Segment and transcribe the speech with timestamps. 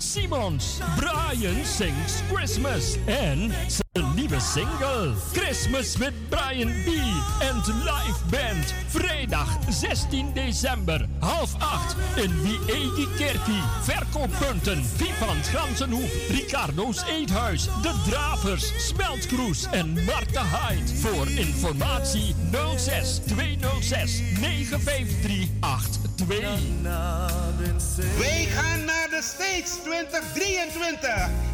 [0.00, 0.80] Simons.
[0.96, 6.88] Brian sings Christmas en zijn nieuwe single Christmas with Brian B.
[7.40, 8.74] en live band.
[8.88, 13.62] Vrijdag 16 december, half acht in Wiegi Kerkie.
[13.82, 20.96] Verkooppunten Vivant Gansenhoef, Ricardo's Eethuis, De Dravers, Smeltkroes en Marta Hyde.
[20.96, 22.34] Voor informatie
[22.76, 25.48] 06 206 953
[26.14, 28.18] 82.
[28.18, 31.53] Wij gaan naar de States 2023.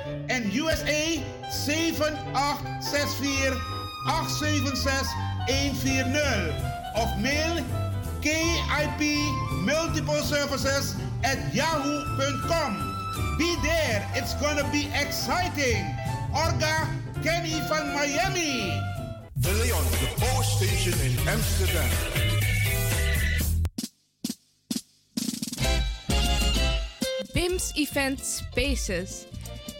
[0.31, 1.19] en USA
[1.51, 3.59] 7864
[4.07, 5.07] 876
[5.47, 6.55] 140
[6.95, 7.59] of mail
[8.21, 9.01] KIP
[9.65, 12.77] Multiple Services at yahoo.com.
[13.37, 15.83] Be there, it's gonna be exciting.
[16.33, 16.87] Orga
[17.23, 18.79] Kenny van Miami.
[19.41, 21.89] De Leon, the Power Station in Amsterdam.
[27.33, 29.25] BIMS Event Spaces.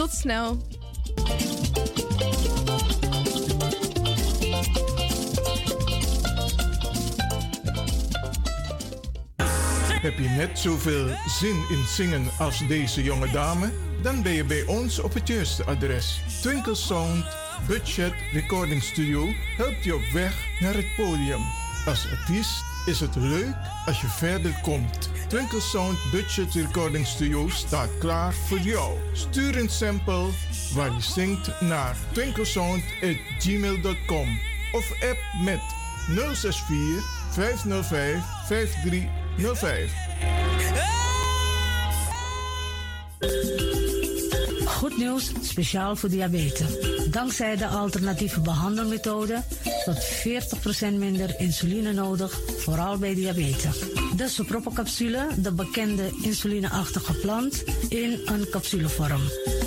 [0.00, 0.56] Tot snel.
[10.02, 13.72] Heb je net zoveel zin in zingen als deze jonge dame?
[14.02, 16.20] Dan ben je bij ons op het juiste adres.
[16.42, 17.24] Twinkle Sound
[17.66, 21.42] Budget Recording Studio helpt je op weg naar het podium.
[21.86, 23.54] Als artiest is het leuk
[23.86, 25.10] als je verder komt.
[25.30, 28.98] Twinkle Sound Budget Recording Studio staat klaar voor jou.
[29.12, 30.26] Stuur een sample
[30.74, 34.40] waar je zingt naar twinklesound.gmail.com
[34.72, 35.60] of app met
[36.34, 40.39] 064 505 5305.
[44.96, 46.68] Nieuws, speciaal voor diabetes.
[47.10, 49.42] Dankzij de alternatieve behandelmethode
[49.84, 49.96] tot
[50.92, 53.78] 40% minder insuline nodig, vooral bij diabetes.
[54.16, 59.20] De soproppencapsule, de bekende insulineachtige plant, in een capsulevorm.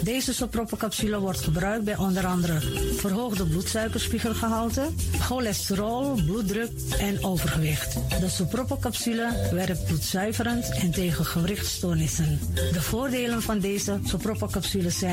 [0.04, 2.60] Deze soproppencapsule wordt gebruikt bij onder andere
[2.96, 4.90] verhoogde bloedsuikerspiegelgehalte,
[5.20, 7.94] cholesterol, bloeddruk en overgewicht.
[8.20, 12.40] De soproppencapsule werkt bloedzuiverend en tegen gewrichtstoornissen.
[12.54, 15.13] De voordelen van deze soproppencapsule zijn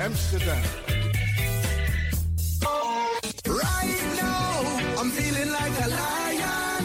[0.00, 0.62] Amsterdam.
[3.44, 4.64] Right now,
[4.96, 6.84] I'm feeling like a lion.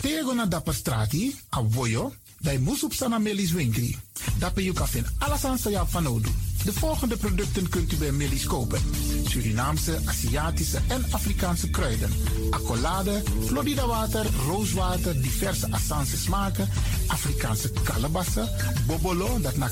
[0.00, 3.96] Tego na dapper strati, a voyo, dai musup sana melis winkri.
[4.38, 6.30] Dapper you kafin alasan sa ya fanodu.
[6.64, 8.80] De volgende producten kunt u bij Millie's kopen.
[9.28, 12.10] Surinaamse, Aziatische en Afrikaanse kruiden.
[12.50, 16.68] Accolade, Florida water, rooswater, diverse Assange smaken.
[17.06, 18.48] Afrikaanse kalebassen,
[18.86, 19.68] bobolo, dat na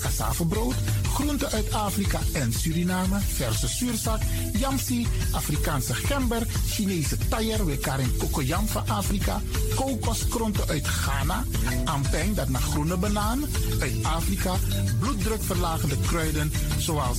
[0.48, 0.74] brood.
[1.14, 4.20] Groenten uit Afrika en Suriname, verse zuurzak,
[4.52, 9.40] yamsi, Afrikaanse gember, Chinese taier, we karin kokoyam van Afrika.
[9.74, 11.44] Kokoskronten uit Ghana,
[11.84, 13.44] ampeng, dat naar groene banaan,
[13.80, 14.54] uit Afrika.
[14.98, 17.18] Bloeddrukverlagende kruiden zoals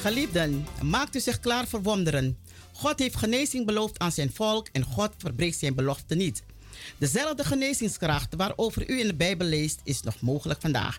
[0.00, 2.38] Geliefden, maakt u zich klaar voor wonderen.
[2.72, 6.42] God heeft genezing beloofd aan zijn volk en God verbreekt zijn belofte niet.
[6.98, 10.98] Dezelfde genezingskracht waarover u in de Bijbel leest, is nog mogelijk vandaag.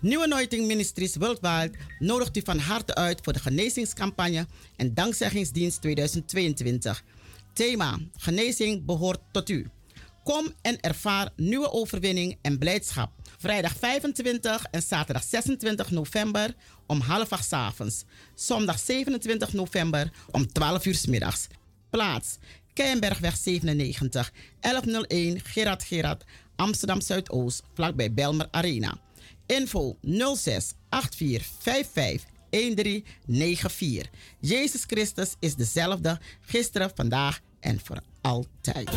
[0.00, 4.46] Nieuwe Anointing Ministries Worldwide nodigt u van harte uit voor de genezingscampagne
[4.76, 7.04] en dankzeggingsdienst 2022.
[7.52, 9.66] Thema: Genezing behoort tot u.
[10.26, 13.10] Kom en ervaar nieuwe overwinning en blijdschap.
[13.38, 16.54] Vrijdag 25 en zaterdag 26 november
[16.86, 18.04] om half acht avonds.
[18.34, 21.46] Zondag 27 november om 12 uur middags.
[21.90, 22.36] Plaats:
[22.72, 26.24] Keienbergweg 97, 1101 Gerard Gerard,
[26.56, 28.98] Amsterdam Zuidoost, vlakbij Belmer Arena.
[29.46, 29.98] Info
[30.34, 34.10] 06 84 55 1394.
[34.40, 38.90] Jezus Christus is dezelfde gisteren, vandaag en voor altijd.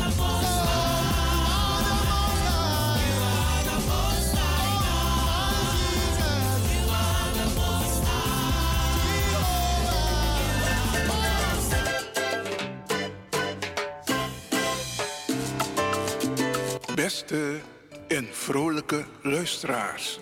[17.09, 17.59] Beste
[18.07, 20.19] en vrolijke luisteraars.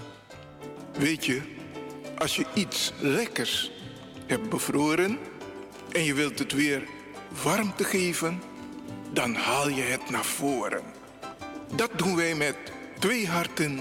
[0.97, 1.41] Weet je,
[2.17, 3.71] als je iets lekkers
[4.25, 5.17] hebt bevroren
[5.91, 6.83] en je wilt het weer
[7.43, 8.41] warmte geven,
[9.13, 10.83] dan haal je het naar voren.
[11.75, 12.55] Dat doen wij met
[12.99, 13.79] twee harten,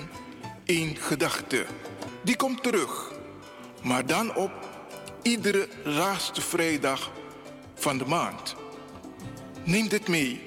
[0.64, 1.64] één gedachte.
[2.22, 3.12] Die komt terug,
[3.82, 4.52] maar dan op
[5.22, 7.12] iedere laatste vrijdag
[7.74, 8.54] van de maand.
[9.64, 10.40] Neem dit mee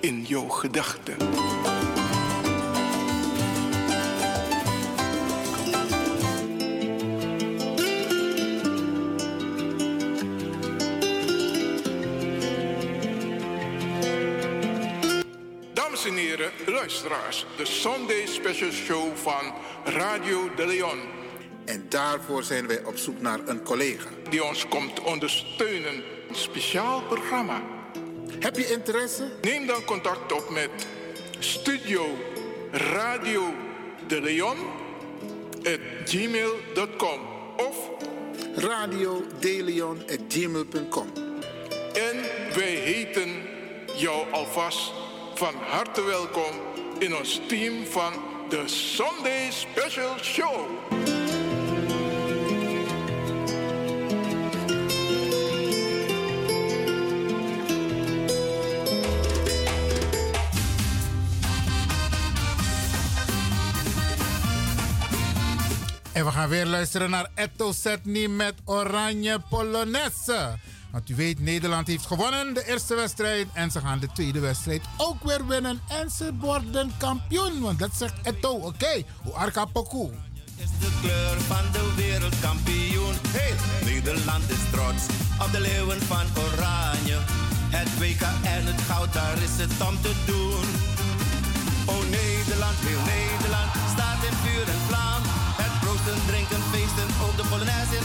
[0.00, 1.16] in jouw gedachten.
[16.86, 20.98] Luisteraars, de Sunday Special Show van Radio de Leon.
[21.64, 24.08] En daarvoor zijn wij op zoek naar een collega.
[24.30, 25.94] Die ons komt ondersteunen.
[26.28, 27.62] Een speciaal programma.
[28.38, 29.32] Heb je interesse?
[29.42, 30.70] Neem dan contact op met
[31.38, 32.18] Studio
[32.70, 33.54] Radio
[34.06, 34.56] de Leon
[35.58, 37.20] at gmail.com
[37.56, 37.90] of
[38.54, 41.12] radiodeleon.gmail.com
[41.92, 42.16] En
[42.54, 43.42] wij heten
[43.96, 44.92] jou alvast
[45.34, 48.12] van harte welkom in ons team van
[48.48, 50.66] de Sunday Special Show.
[66.12, 70.58] En we gaan weer luisteren naar Etto Setni met Oranje Polonaise.
[70.90, 73.46] Want u weet, Nederland heeft gewonnen de eerste wedstrijd.
[73.52, 75.80] En ze gaan de tweede wedstrijd ook weer winnen.
[75.88, 77.60] En ze worden kampioen.
[77.60, 78.50] Want dat zegt Eto.
[78.50, 79.06] Oké, okay.
[79.32, 79.66] Arka
[80.56, 83.14] is de kleur van de wereldkampioen.
[83.36, 85.02] Hey, Nederland is trots
[85.44, 87.18] op de leeuwen van Oranje.
[87.78, 88.22] Het WK
[88.54, 90.66] en het goud, daar is het om te doen.
[91.92, 95.22] Oh Nederland, heel Nederland, staat in vuur en vlam.
[95.62, 97.98] Het proosten, drinken, feesten, op de Polonaise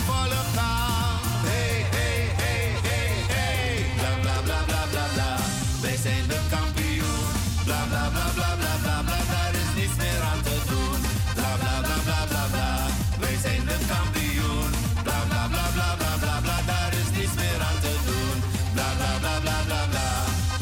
[8.35, 10.99] bla bla bla bla bla is niets meer aan te doen.
[11.37, 12.71] Bla bla bla bla bla bla,
[13.19, 14.69] wij zijn de kampioen.
[15.05, 18.35] Bla bla bla bla bla bla bla, daar is niets meer aan te doen.
[18.75, 20.09] Bla bla bla bla bla bla,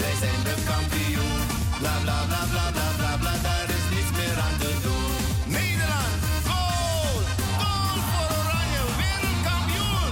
[0.02, 1.42] wij zijn de kampioen.
[1.82, 5.12] Bla bla bla bla bla bla bla, daar is niets meer aan te doen.
[5.58, 7.14] Nederland, goal!
[7.62, 10.12] Goal voor Oranje, wereldkampioen!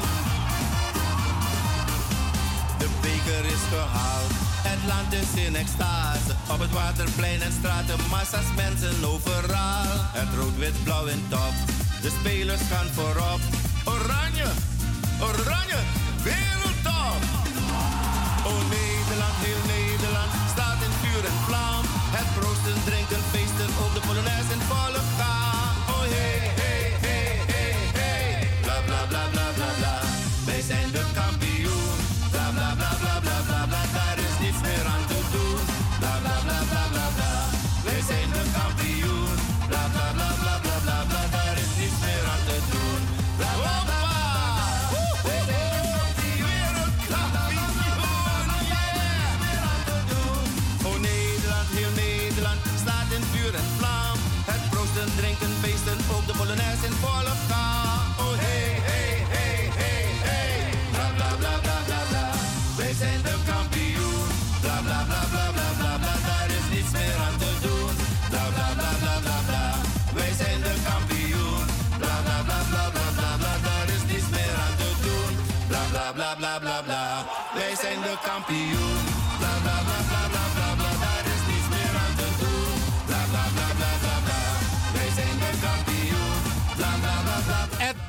[2.82, 4.32] De beker is gehaald,
[4.70, 5.97] het land is in extase.
[6.72, 9.88] Waterplein en straten, massa's mensen overal.
[10.20, 11.54] Het rood, wit, blauw in top,
[12.02, 13.40] de spelers gaan voorop.
[13.86, 14.50] Oranje,
[15.22, 15.80] oranje,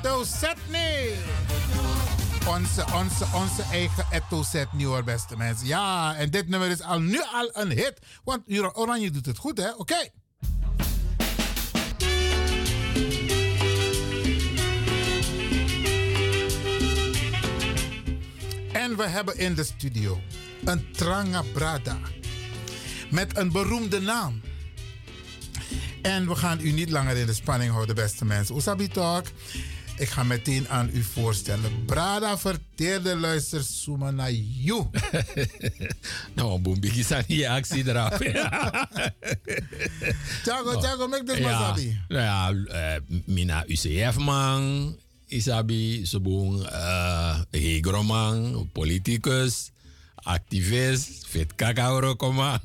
[0.01, 1.15] Etto Setney.
[2.47, 5.67] Onze, onze, onze eigen Etto Setney hoor, beste mensen.
[5.67, 7.99] Ja, en dit nummer is al nu al een hit.
[8.23, 9.69] Want Ura- Oranje doet het goed, hè?
[9.77, 10.09] Oké.
[18.73, 20.19] En we hebben in de studio
[20.65, 21.97] een Tranga Brada.
[23.11, 24.41] Met een beroemde naam.
[26.01, 28.55] En we gaan u niet langer in de spanning houden, beste mensen.
[28.55, 29.25] Oesabi Talk.
[29.99, 31.85] Ik ga meteen aan u voorstellen.
[31.85, 34.85] Brada verteerde luister Suma naar you.
[36.35, 38.17] nou, boem, biggie zijn hier actie eraf.
[40.43, 42.01] Tiago, Tiago, make this masabi.
[42.07, 44.95] Nou ja, eh, mina UCF man,
[45.27, 49.71] isabi, sobong, uh, hegroman, politicus,
[50.15, 52.59] activist, fit kakao man.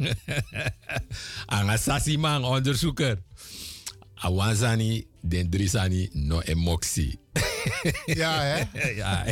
[1.47, 3.19] Angasasi man, onderzoeker.
[4.14, 7.23] Awanzani, den drisani, no emotie.
[8.07, 8.81] Ja, hè?
[9.03, 9.25] ja.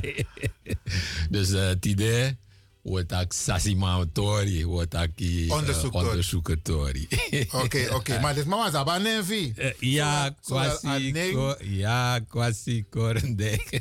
[1.31, 2.37] dus uh, het idee
[2.83, 7.09] wordt ook Sassima Tori, wordt ook uh, Onderzoek onderzoeker Tori.
[7.51, 9.55] Oké, oké, maar dit mama zaba nevi.
[9.57, 13.81] Uh, ja, kwasi, ko, ja, kwasi korendek.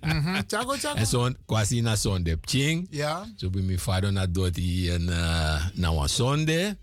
[0.00, 0.94] Mhm, Chago, chago.
[0.94, 2.86] En zo'n kwasi na zonde ching.
[2.90, 3.32] Ja.
[3.36, 6.76] Zo bij mijn vader na en uh, na een zonde.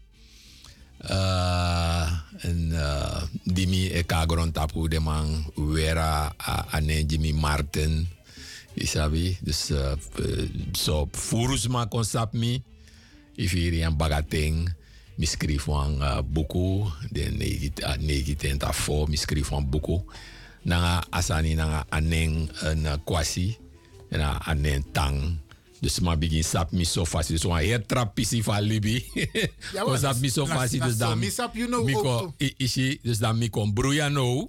[1.02, 2.06] Uh,
[2.46, 6.30] en uh, die mi e kagron tapu de man wera
[6.70, 8.06] ane Jimmy Martin
[8.78, 9.34] isabi.
[9.42, 9.74] Dus
[10.78, 12.62] so furus ma kon sap mi
[13.34, 14.70] ifiri en bagateng
[15.18, 15.98] mi skrif wan
[16.30, 17.34] buku de
[17.98, 19.98] negiten ta fo mi skrif buku.
[20.70, 23.58] Nanga asani nanga aneng en uh, kwasi
[24.14, 25.42] en aneng tang
[25.82, 27.34] dus maar begin sap mi so fasi.
[27.34, 29.02] Dus een heer trappisi van Libi.
[29.74, 30.80] Ja, sap mi so na- fasi.
[30.80, 32.34] Dus dan mi sap you know mi ook kon- toe.
[32.48, 34.48] i- isi, dus dan mi kon broeien nou.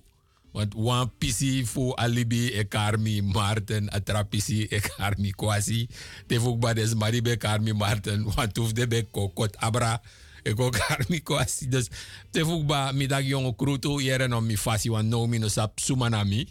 [0.53, 5.87] Want wan pisi fu alibi e karmi Martin, a trapisi e karmi kwasi.
[6.27, 10.01] Te fuk des mari be karmi Martin, want tuf de be kokot abra.
[10.45, 11.69] E ko karmi kwasi.
[11.73, 11.89] Dus
[12.31, 15.49] te fuk ba mi dag jonge kruto yere no mi fasi wan no mi no
[15.49, 16.45] sap sumanami.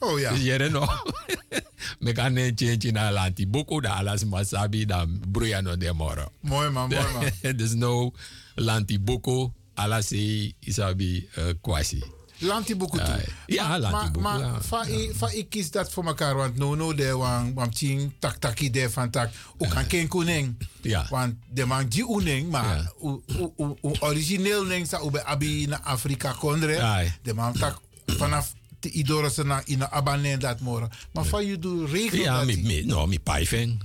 [0.00, 0.30] Oh ja.
[0.36, 0.84] Dus no.
[2.04, 3.46] Me kan ne change na lanti.
[3.46, 6.28] Boko da alas masabi dan broeien no de moro.
[6.40, 7.56] Mooi man, mooi man.
[7.60, 8.12] dus no
[8.56, 12.02] lanti boko ala se isabi uh, kwasi.
[12.38, 13.24] Lantibuku Ja, toe.
[13.46, 14.60] ja, Maar- Lantibuku, Maar, ja.
[14.62, 18.12] van i- van ik kies dat voor elkaar, want no no de wang wang ting
[18.18, 19.30] tak taki de van tak.
[19.58, 20.56] Ook kan geen koning.
[20.82, 21.06] Ja.
[21.10, 25.66] Want de man die uning, maar u- u- u- u origineel ning sa ube abi
[25.66, 26.72] na Afrika kondre.
[26.72, 27.02] Ja.
[27.22, 28.52] De man tak vanaf
[28.84, 30.88] de idoro na in abane dat moro.
[31.12, 33.80] Maar van je doet regel Ja, mi, mi, no, mi paifing.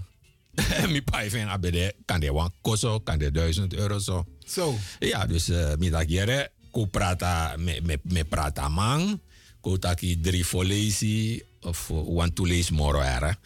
[0.93, 4.25] mi paifing abede kan de wan koso, kan de duizend euro zo.
[4.45, 4.75] Zo.
[4.99, 9.21] Ja, dus uh, mi dat jere, ko prata, me, me, me prata man,
[9.61, 13.37] ko taki drie volesi, of uh, wan toelees moro era.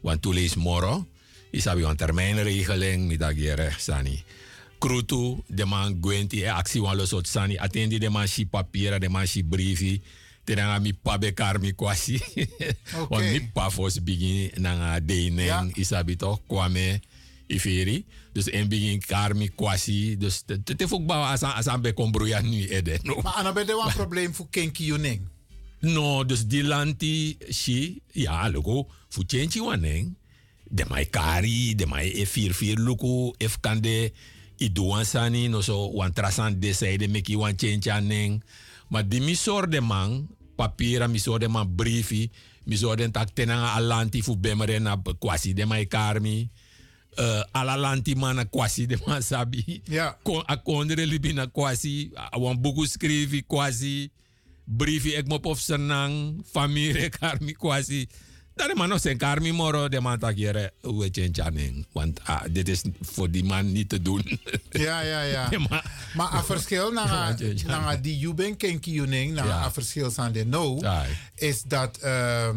[0.00, 1.06] Wan toelees moro,
[1.50, 4.22] isabi wan termijnregeling, mi dat jere, sani.
[4.82, 9.08] Krutu, de man gwenti, e actie wan los sani, atendi de man si papiera, de
[9.08, 10.00] man si briefi,
[10.44, 12.20] tenanga mi pa bekar mi kwasi.
[13.08, 15.66] Want mi pa fos begin nanga deining, Ja.
[15.74, 17.00] isabi toch, kwame,
[17.46, 18.04] iferi.
[18.32, 20.16] Dus in begin karmi kwasi.
[20.16, 22.98] Dus te te fok ba asan asan be kombroya nu ede.
[23.02, 23.20] No.
[23.22, 25.28] Maar aan ben een probleem voor Kenki Yuning.
[25.82, 30.14] No, dus die lanti shi, ja, loko, fu chenchi waneng.
[30.70, 34.12] De mai kari, de mai e fir fir loko, if kande
[34.56, 38.42] i duan sani, no so wan trasan de seide meki wan chenchi aneng.
[38.92, 42.28] Maar di misor de man, papiera misor de man briefi,
[42.68, 46.50] misor den tak tenanga alanti fu bemere na kwasi de mai karmi.
[47.16, 49.80] Uh, ala lanti mana kwasi de man sabi.
[49.88, 50.12] Ja.
[50.22, 54.10] Kon, a kondre libi na kwasi, a wan buku skrivi kwasi
[54.66, 58.06] briefi ek mop of senang, familie karmi kwasi.
[58.54, 61.86] Dat man nog zijn karmi moro, de man tak jere, we chanchaning.
[61.92, 64.40] Want ah, dit is voor die man niet te doen.
[64.70, 65.50] Ja, ja, ja.
[65.50, 69.64] Nee, maar- Maar een verschil naar die Juben Kenki Yuning, naar Ja.
[69.64, 71.04] een verschil aan de no, Ja.
[71.34, 72.56] is dat ehm,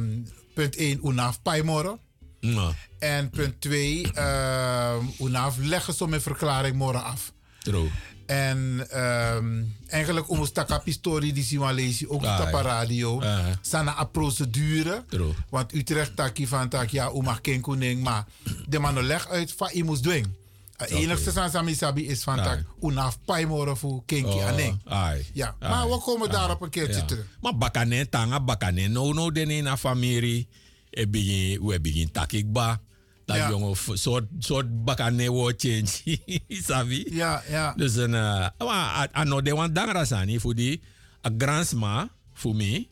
[0.54, 2.00] punt 1 unaf paimoro.
[2.40, 7.32] no, En punt 2, um, unaf leggen ze mijn verklaring morgen af.
[7.60, 7.90] true.
[8.26, 12.62] En ehm, eigenlijk om een historie die zien we lezen, ook Ah, op de ja.
[12.62, 13.22] radio.
[13.22, 13.46] Ah.
[13.62, 15.04] Sana een procedure.
[15.10, 15.34] True.
[15.50, 18.26] Want Utrecht taki van tak ja, u mag geen koning, maar
[18.68, 20.36] de man leg uit van je moest doen.
[20.78, 21.00] Het Oké.
[21.02, 22.46] enigste san sami sabi is van Ah.
[22.46, 24.80] tak unaf paimoro voor kenki Oh, aning.
[24.86, 25.26] ai.
[25.34, 25.72] Ja, Ai.
[25.72, 26.36] maar we komen Ai.
[26.38, 27.06] daarop een keertje Ja.
[27.06, 27.26] terug.
[27.42, 30.48] Maar bakane tanga bakane no no de ne na familie.
[30.90, 32.80] E begin we begin takikba.
[33.26, 33.50] Dat Ja.
[33.50, 36.20] jongen soort soort bakane wo change.
[36.68, 37.06] Sabi?
[37.10, 37.74] Ja, ja.
[37.74, 40.82] Dus een uh, maar ano de wan dangra sani voor die
[41.28, 42.88] a gransma voor me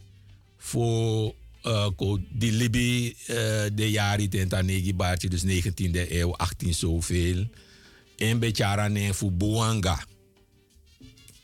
[0.58, 1.88] voor uh,
[2.30, 3.16] die Libi uh,
[3.74, 7.48] de jaren tenta negi baartje dus 19e eeuw 18 zoveel.
[8.18, 10.04] En beetje nee voor Buanga.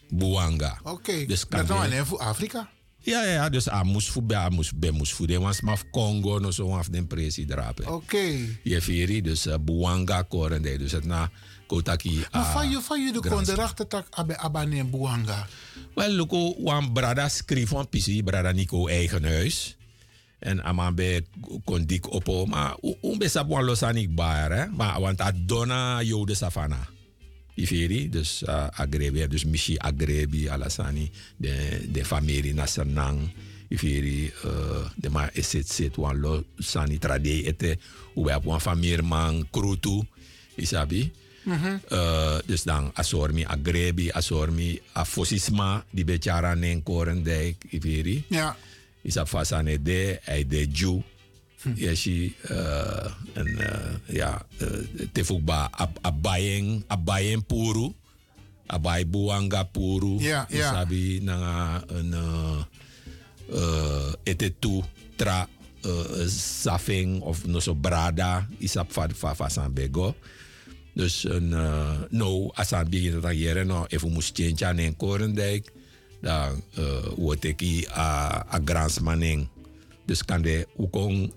[0.09, 0.79] Buanga.
[0.83, 2.69] Oké, Dus kan dat je- nou voor Afrika.
[3.09, 6.77] Ja, ja, dus a moest voor bij moest bij moest was maar Congo no zo
[6.77, 7.93] af den presi drapen.
[7.93, 8.25] Oké.
[8.63, 11.29] Je veri dus uh, Buanga koren de dus het na
[11.67, 12.25] kotaki.
[12.31, 13.35] Maar ah, van je, van je de grans.
[13.35, 15.47] kon de rachtertak abe abane en buanga.
[15.95, 19.77] Wel, Luko, wan brada schreef van Pisi, brada Nico eigen huis.
[20.39, 21.25] En amabe
[21.63, 24.67] kon dik op, maar un besa buan losanik bar, hè.
[24.67, 26.87] Maar want dona jode savana.
[27.59, 33.27] Iferi, dus uh, agrebi, dus mishi agrebi alasani, de, de familie na Senang.
[33.69, 37.75] Iferi, uh, de ma eset set wan lo sani trade ete,
[38.15, 39.99] ube ap wan familie man krutu,
[40.55, 41.03] isabi.
[41.49, 48.23] Eh, dus dan asormi agrebi, asormi afosisma, die bechara nen korendijk, iveri.
[48.29, 48.57] Ja.
[49.01, 50.99] Is a fasane de, hij de Jew.
[51.75, 55.69] Ja, si, eh, en eh, ja, uh, tefukba
[56.01, 57.91] abayeng, abayeng puru.
[58.69, 60.21] Abay buanga puru.
[60.21, 60.69] Ja, ja.
[60.69, 62.61] Isabi na een uh,
[63.49, 64.85] uh, ete tu
[65.17, 65.49] tra
[66.29, 70.13] safing of no so brada isap fa fa fa san bego.
[70.93, 75.71] Dus een uh, no asan begin dat jere no even moest change aan in Korendijk.
[76.21, 79.47] Dan uh, word ik a a gransmaning.
[80.09, 81.13] Dus kan de ukong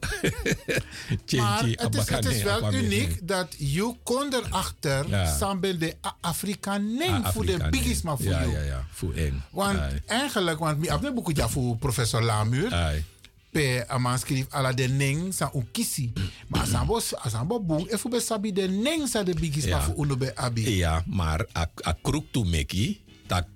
[1.36, 5.36] Maar het is, het is wel uniek dat je kon erachter Ja.
[5.36, 8.52] samen de A- Afrikaning voor de biggies maar voor ja, jou.
[8.52, 9.44] Ja, ja, voor één.
[9.50, 10.00] Want Ai.
[10.06, 12.72] eigenlijk, want mi abne boekje ja voor professor Lamuur.
[12.72, 13.04] Ai.
[13.50, 16.12] Pe aman skrif ala de ning sa un kisi.
[16.48, 19.64] Maar asan bo asan bo boom e fu be sabi de ning sa de biggies
[19.64, 19.76] Ja.
[19.76, 20.76] maar voor uno be abi.
[20.76, 23.46] Ja, maar a, a kruk tu meki, tak,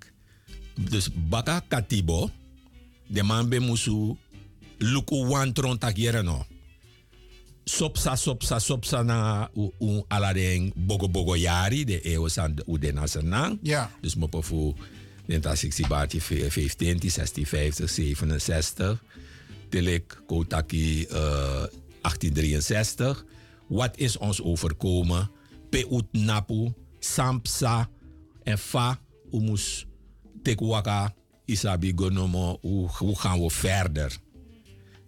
[0.89, 2.29] dus baka katibo,
[3.07, 4.15] de man be musu,
[4.77, 6.45] luku wantron tak yere no.
[7.67, 10.03] Sopsa, sopsa, sopsa na u, u
[10.75, 13.59] bogo bogo yari, de eeuw san u de nasenang.
[13.61, 13.91] Ja.
[14.01, 14.75] Dus mopo fu,
[15.25, 19.01] den ta 60 baatje 15, 16, 50, 67.
[19.69, 21.65] Telek kotaki eh,
[22.01, 23.25] 1863.
[23.67, 25.29] Wat is ons overkomen?
[25.69, 27.89] Peut napu, sampsa
[28.43, 28.99] en fa
[29.31, 29.85] umus
[30.43, 31.13] tekwaka
[31.45, 34.17] isabi gonomo, hoe, hoe gaan we verder?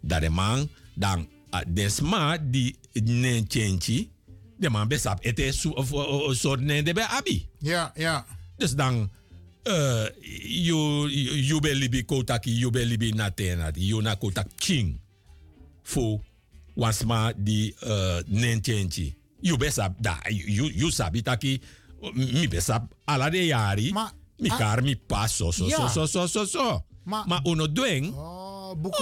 [0.02, 4.12] Dat de man, dan, uh, desma die nen chenchi,
[4.58, 7.48] de man besap, het is een soort nen de abi.
[7.60, 8.26] Ja, ja.
[8.58, 9.10] Dus dan,
[9.64, 10.06] uh,
[10.44, 11.10] you,
[11.48, 15.00] you be libi kotaki, you be libi natena, you na kotak ching.
[15.84, 16.22] Fu,
[16.76, 19.16] wansma di uh, nen chenchi.
[19.42, 21.62] You besap, da, you, you sabi taki,
[22.14, 23.92] mi besap ala de yari.
[23.92, 25.88] Ma, mi kar mi pas so so Ja.
[25.88, 26.84] so so so so.
[27.04, 27.64] Ma- Maar uno.
[27.64, 27.74] Oh,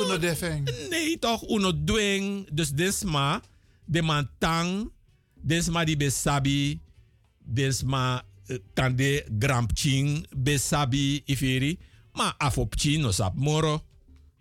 [0.07, 0.69] no defeng.
[0.89, 2.47] Nee toch, uno dwing.
[2.51, 3.41] Dus desma,
[3.85, 4.91] de man tang,
[5.33, 6.79] desma di besabi,
[7.43, 11.77] desma eh, kan de grampching besabi iferi.
[12.13, 13.81] Maar afopching no sap moro.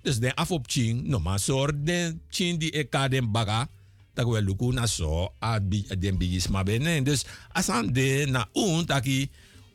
[0.03, 3.69] Dus den afopching, no maar soort den chin die eka den baga.
[4.17, 7.05] We luku na so, a den bigis ma benen.
[7.05, 9.31] Dus asan de na un taki,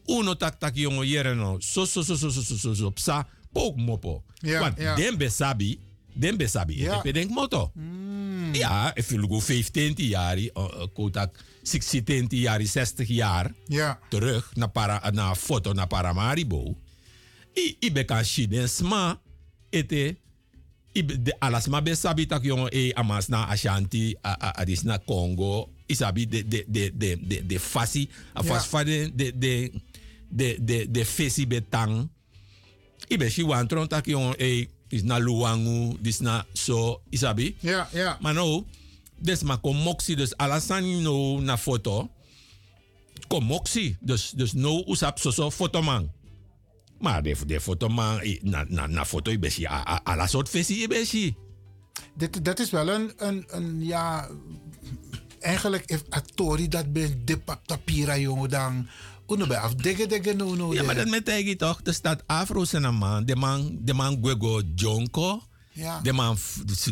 [0.06, 3.22] uno tak taki jongo yere no, so so so so so so so so psa,
[3.22, 3.41] pok
[3.76, 4.24] mopo.
[4.34, 4.96] Ja, Want ja.
[4.96, 5.80] den besabi,
[6.14, 7.02] den besabi, Ja.
[7.30, 7.72] moto.
[8.52, 10.38] Ja, if you go 15 jaar,
[10.94, 14.00] kotak 16 jaar, 60 jaar Ja.
[14.10, 16.76] terug naar para, na foto naar Paramaribo.
[17.54, 19.20] I, i be kan shiden sma
[19.70, 20.18] ete
[20.94, 24.52] i be- de alas ma be sabi tak jongen e amas na Ashanti a, a,
[24.62, 28.84] a dis na Congo isabi de de de de de de fasi a Ja.
[28.84, 29.72] de de de
[30.30, 32.10] de de de fesi betang
[33.10, 37.56] i be shi wan tron tak jongen e is na luangu dis na so isabi
[37.60, 38.18] Ja, ja.
[38.22, 38.66] maar nou,
[39.22, 42.10] des maar kom moxie, dus alasani no na foto.
[43.28, 46.12] Kom moxie, dus, dus no usap so so fotoman.
[47.00, 50.50] Maar de, de fotoman, eh, na, na, na foto, ibesi, a, a, a la soort
[50.50, 51.36] visie, ibesi.
[52.18, 54.30] Dit, dat is wel een, een, een ja.
[55.40, 58.88] Eigenlijk, if Atori dat ben de papira jongen dan.
[59.32, 60.74] Uno bij af, degge degge no no.
[60.74, 64.62] Ja, maar dat met tegen toch, staat afro zijn man, de man, de man go
[64.76, 65.42] jonko,
[65.72, 66.00] Ja.
[66.02, 66.38] de man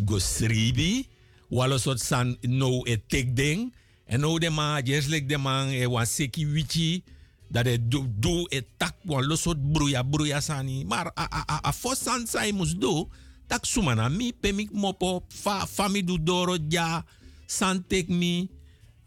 [0.06, 1.08] go sribi,
[1.50, 3.74] walo soort san no e tek ding,
[4.06, 7.04] en no de man, just like de man e wan seki wichi,
[7.48, 11.44] dat e do, do e tak wan lo soort bruya bruya sani, maar a, a,
[11.46, 13.10] a, a fos san sai mus do,
[13.48, 17.04] tak sumana mi pemik mopo, fa, fami du doro ja,
[17.46, 18.50] san tek mi,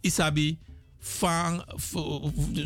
[0.00, 0.58] isabi,
[1.02, 1.58] fan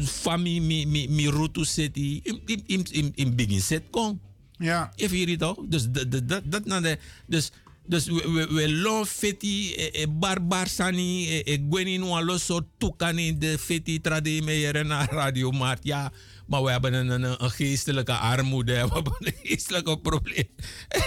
[0.05, 4.21] fami mi mi mi rutu seti im im im im, im begin set kon.
[4.61, 4.93] Ja.
[4.97, 5.57] Even hier toch?
[5.69, 7.51] Dus dat dat dat na de dus
[7.89, 12.37] dus we we, we lo feti e, e barbar sani e, e gwenin wan lo
[12.39, 16.13] so tukani de feti trade me hier na radio maar ja
[16.47, 20.49] maar we hebben een, een, een geestelijke armoede we hebben een geestelijke probleem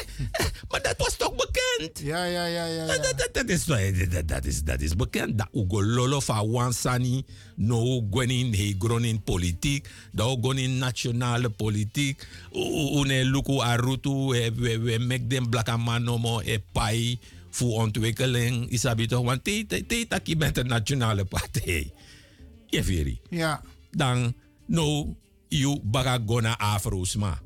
[0.69, 2.85] maar dat was toch bekend Ja, ja, ja, ja.
[2.85, 2.97] ja.
[2.97, 5.37] dat, dat, dat, is, dat, dat, is, dat is bekend.
[5.37, 7.23] Dat Ugo Lolo van Wansani,
[7.55, 12.27] no gwenin he gronin politiek, dat gonin nationale politiek.
[12.51, 18.69] Une luku arutu, we, we, mek den blaka man no mo e pai voor ontwikkeling.
[18.69, 21.91] Isabi toch, want te, taki bent een nationale partij.
[22.69, 23.17] Je.
[23.29, 23.61] Ja.
[23.91, 24.33] Dan,
[24.65, 25.15] no,
[25.49, 27.41] you bagagona afrosma.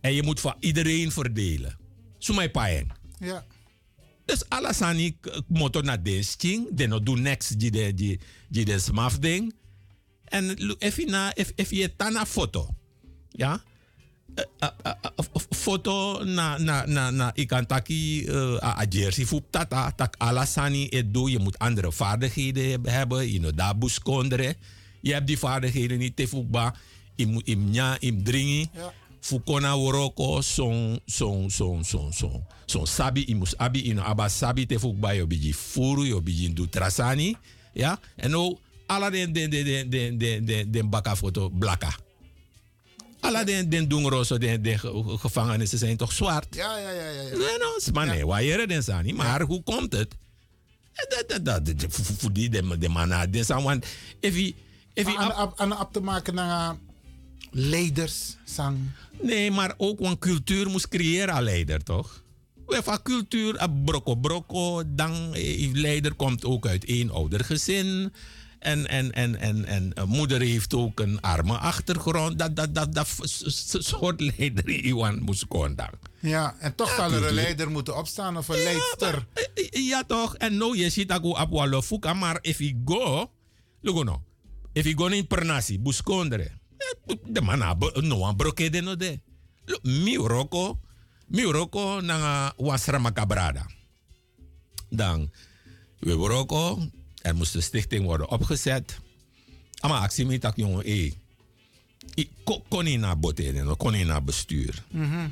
[0.00, 1.78] En je moet van iedereen verdelen.
[2.18, 2.86] Sumai paien.
[3.18, 3.44] Ja.
[4.24, 6.68] Dus alles aan ik motor naar deze ding.
[6.70, 9.54] Dan doe next die de die die de smaf ding.
[10.24, 12.68] En even na if je tana foto.
[13.28, 13.62] Ja.
[14.34, 14.44] Eh,
[14.82, 18.28] eh, eh, foto na na na na ik kan taki
[18.62, 23.32] a jersey voor tata tak alasani het doe je moet andere vaardigheden hebben.
[23.32, 24.54] Je moet daar boeskonderen.
[25.00, 26.72] Je hebt die vaardigheden niet te voetbal
[27.18, 28.70] im, im nya, im dringi.
[28.74, 28.92] Ja.
[29.20, 32.42] Fukona woroko son, son, son, son, son.
[32.66, 36.66] Son sabi imus abi ino aba sabi te fukba yo biji furu yo biji ndu
[36.66, 37.36] trasani.
[37.74, 41.92] Ja, en ook alla den, den, den, den, den, den, den, den baka foto blaka.
[43.20, 44.78] ala den, den dungroso, den, den
[45.18, 46.54] gevangenissen zijn toch zwart?
[46.54, 47.10] Ja, ja, ja.
[47.10, 47.36] ja, ja.
[47.36, 49.12] Nee, no, maar nee, waar den sani.
[49.12, 50.14] Maar hoe komt het?
[51.08, 53.62] Dat, dat, dat, voor die, de, de man, den sani.
[53.62, 53.86] Want,
[54.20, 54.54] if
[55.16, 56.76] Aan, aan, aan, te maken naar
[57.50, 58.78] leiders, sang.
[59.22, 62.22] Nee, maar ook een cultuur moest creëren als leider, toch?
[62.66, 68.12] We hebben cultuur, a broko broko, dan eh, leider komt ook uit één ouder gezin.
[68.58, 72.38] En, en, en, en, en een moeder heeft ook een arme achtergrond.
[72.38, 73.08] Dat, dat, dat, dat
[73.78, 75.90] soort leider Iwan moest komen.
[76.20, 79.26] Ja, en toch zal er een leider moeten opstaan of een leidster.
[79.34, 83.30] Eh, Ja toch, en nou je ziet dat op walo fuka, maar if you go,
[83.80, 84.22] look no,
[84.72, 86.46] if you go in Pernasi, eh,
[87.28, 89.20] de man na no one broke de no de.
[89.82, 90.78] Mi roko,
[91.26, 93.66] mi roko na wasra makabrada.
[94.90, 95.30] Dan,
[95.98, 96.78] we roko,
[97.22, 98.98] er moest een stichting worden opgezet.
[99.80, 101.12] Ama actie met dat jongen, eh,
[102.16, 103.74] I- ko- kon je naar boten, no?
[103.74, 104.84] kon je naar bestuur.
[104.90, 105.28] Mhm.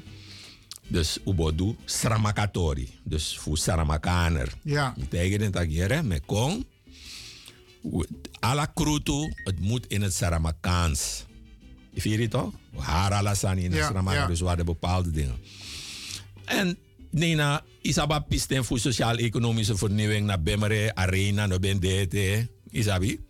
[0.89, 2.99] Dus ubodu sramakatori.
[3.05, 4.55] Dus voor saramakaner.
[4.63, 4.95] Ja.
[4.99, 6.67] Betekent dat je met kon.
[8.41, 11.25] Alla krutu, het moet in het Saramakaans.
[11.97, 12.53] Je vindt het toch?
[12.77, 14.27] Haralasani in het Ja, ja.
[14.27, 15.37] dus we hadden bepaalde dingen.
[16.45, 16.79] En
[17.11, 22.49] Nina, Isaba pisten voor sociaal-economische vernieuwing naar Bemmere, Arena, naar Bendete.
[22.71, 23.21] Isabi.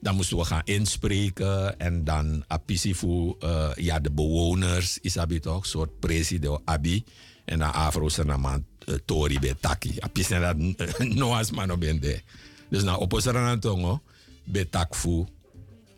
[0.00, 5.66] Dan moesten we gaan inspreken en dan apisi voor eh, ja, de bewoners, Isabi toch,
[5.66, 7.04] soort president Abi.
[7.44, 9.96] En dan Afro Senaman uh, Tori Betaki.
[9.98, 10.56] Apisi dat
[11.22, 12.22] Noas Mano Bende.
[12.68, 14.02] Dus na opposeren tongo,
[14.44, 15.28] Betak voor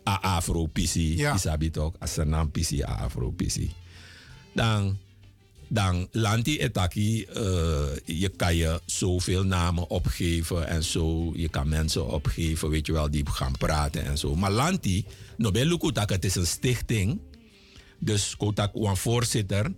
[0.07, 1.35] a Afro Pisi, Ja.
[1.35, 3.71] Isabi toch, Asenam Pisi, a Afro Pisi.
[4.53, 4.97] Dan
[5.73, 11.31] dan lanti etaki, eh, je kan je zoveel namen opgeven en zo.
[11.35, 14.35] Je kan mensen opgeven, weet je wel, die gaan praten en zo.
[14.35, 15.05] Maar lanti,
[15.37, 17.19] nobel lukutak, het is een stichting.
[17.99, 19.73] Dus kotak een voorzitter,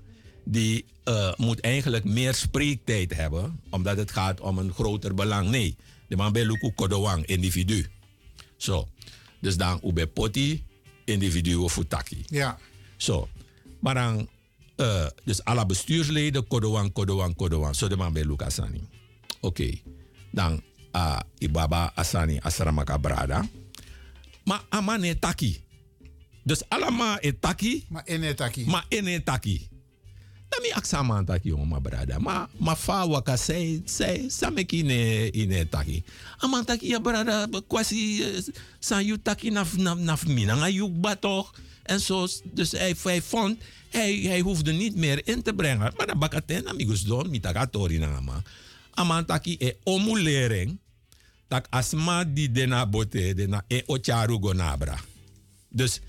[0.46, 5.50] die eh, moet eigenlijk meer spreektijd hebben, omdat het gaat om een groter belang.
[5.50, 5.76] Nee,
[6.08, 7.86] de man luku kodowang, individu.
[8.58, 8.88] Zo.
[9.44, 10.64] Dus dan ube poti,
[11.04, 12.24] individu of futaki.
[12.32, 12.58] Ja.
[12.98, 13.28] Zo.
[13.80, 14.28] Maar dan,
[14.76, 17.76] eh, dus alle bestuursleden, Kodowan, Kodowan, Kodowan.
[17.76, 18.60] Zo de man bij Lucas.
[19.40, 19.80] Oké.
[20.32, 23.46] Dan, ah, Ibaba Asani Asramaka Brada.
[24.44, 25.64] Maar amane taki.
[26.44, 27.86] Dus allemaal e taki.
[27.90, 28.66] Maar ene taki.
[28.66, 29.68] Maar ene taki.
[30.54, 32.20] Dan mi aksama taki jongen, ma brada.
[32.22, 36.04] Maar ma fa waka sei, sei, sameki ne ine taki.
[36.46, 38.22] Aman taki ya brada, kwasi
[38.80, 41.54] san yu taki naf, naf, naf minanga yuk ba toch.
[41.84, 43.58] En zo, dus hij, hij vond,
[43.90, 45.94] hij, hij hoefde niet meer in te brengen.
[45.98, 48.42] Maar dan bakaten, amigos don, mitaka tori na ma.
[48.94, 50.78] Aman taki e omulering.
[51.48, 55.00] Tak asma di dena bote, dena e ocharu go nabra.
[55.70, 56.00] Dus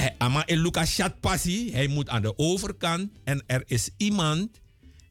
[0.00, 4.60] hij, ama in Lucas chat passie, hij moet aan de overkant en er is iemand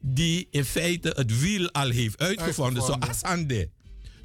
[0.01, 3.69] die in feite het wiel al heeft uitgevonden, zoals Ande.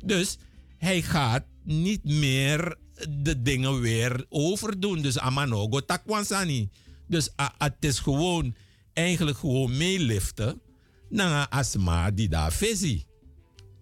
[0.04, 0.36] Dus
[0.78, 2.76] hij gaat niet meer
[3.08, 5.02] de dingen weer overdoen.
[5.02, 6.68] Dus amanogo takwansani.
[7.08, 8.54] Dus a- het is gewoon,
[8.92, 10.60] eigenlijk gewoon meeliften
[11.08, 13.06] naar asma die daar visie.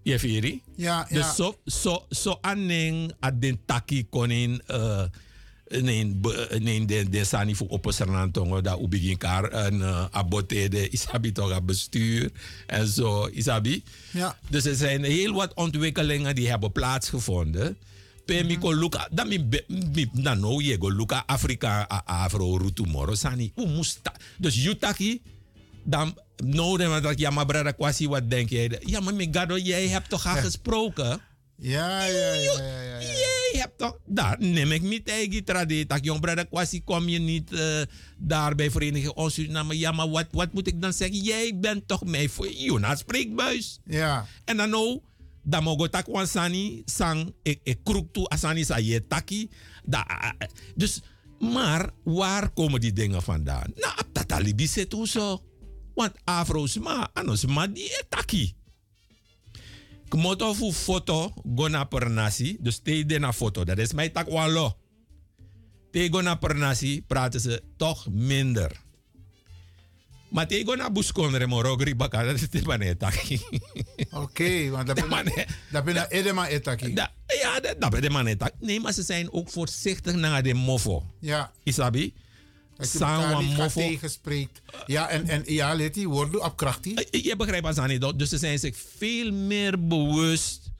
[0.03, 0.19] Je?
[0.77, 1.15] Ja, ja.
[1.17, 5.03] Dus zo, zo, zo aanneem aan den taki konin uh,
[5.81, 11.33] nee, de, de sani voor opposernantongo dat u begin kar een uh, abote de isabi
[11.33, 12.31] toch bestuur
[12.67, 13.83] en zo isabi.
[14.11, 14.39] Ja.
[14.49, 17.77] Dus er zijn heel wat ontwikkelingen die hebben plaatsgevonden.
[18.25, 22.57] Pe mi ko luka, dan mi mi na no je go luka Afrika a afro
[22.57, 23.53] rutu moro sani.
[23.57, 24.13] U musta.
[24.39, 25.21] Dus jutaki
[25.85, 28.81] dan nodig dat ja maar brada kwasi wat denk jij?
[28.81, 31.21] Ja maar mi gado jij hebt toch al gesproken?
[31.57, 33.01] Ja, ja, ja, ja, ja.
[33.01, 35.87] Jij hebt toch, daar neem ik niet eigen traditie.
[35.87, 37.83] Dat jong kwasi kom je niet eh,
[38.19, 39.79] daar bij Vereniging Ons Suriname.
[39.79, 41.19] Ja maar wat, wat moet ik dan zeggen?
[41.19, 43.79] Jij bent toch mij voor Jona spreekbuis.
[43.85, 44.27] Ja.
[44.45, 45.01] En dan nou,
[45.43, 49.51] dan mogen tak wansani sang e, e kroek toe asani sa je taki.
[49.85, 50.35] Da,
[50.75, 51.03] dus,
[51.39, 53.73] maar waar komen die dingen vandaan?
[53.75, 55.43] Nou, dat alibi zit zo.
[55.95, 58.55] Want afro's ma, anos ma die taki.
[60.13, 64.29] Kmoto fu foto gona per nasi, dus te de na foto, dat is mijn tak
[64.29, 64.77] walo.
[65.91, 68.81] Te gona per nasi praten ze toch minder.
[70.29, 73.41] Maar te gona buskonre mo rogri baka, dat is te bane taki.
[74.11, 76.95] Oké, want dat ben ben edema etaki.
[76.95, 78.53] Ja, dat, ben de man tak.
[78.61, 81.05] Nee, maar ze zijn ook voorzichtig naar de mofo.
[81.21, 81.53] Ja.
[81.63, 82.15] Isabi?
[82.77, 84.63] Dat je elkaar niet gaat tegenspreekt.
[84.87, 87.05] Ja, en, en ja, let die woorden op krachtig.
[87.11, 88.19] Je begrijpt Asani dat.
[88.19, 90.71] Dus ze zijn zich veel meer bewust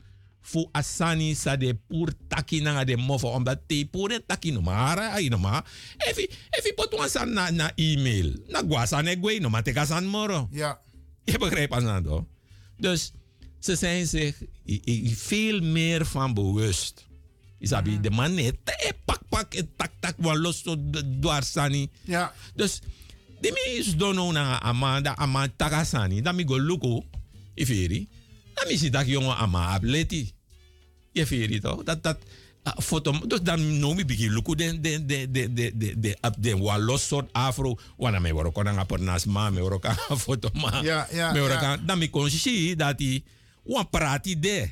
[0.41, 3.29] voor Asani sa de pur taki na de mofo.
[3.29, 5.65] Omdat te pur en taki no maar ay no maar.
[5.97, 8.33] Efi efi pot wansan na na e-mail.
[8.49, 10.49] Na guasa ne gwe no maar te kasan moro.
[10.51, 10.81] Ja.
[11.25, 12.25] Je begrijpt Asani dat.
[12.77, 13.13] Dus
[13.59, 14.43] ze zijn zich
[15.05, 17.11] veel meer van bewust.
[17.63, 20.75] Isabi, de man net eh, pak pak eh, tak tak wan los to
[21.23, 21.87] dwarsani.
[22.11, 22.35] Ja.
[22.59, 22.83] Dus
[23.41, 26.23] de mi is dono na amanda ama takasani.
[26.23, 27.05] Dan mi go luko
[27.55, 28.09] iferi.
[28.55, 30.33] Dan mi si dat jongen ama atleti.
[31.13, 31.85] Je feri toch?
[31.87, 32.19] Dat dat
[32.83, 33.15] foto.
[33.27, 36.57] Dus dan no mi bigi luko de de de de de de de op de
[36.59, 37.79] wa los soort afro.
[37.97, 39.95] Wana me woro kona nga pernas ma me woro ka
[40.25, 40.83] foto ma.
[40.83, 41.61] Ja, ja, Me woro ja.
[41.61, 43.23] ka dan mi kon si dat i
[43.63, 44.67] wan prati de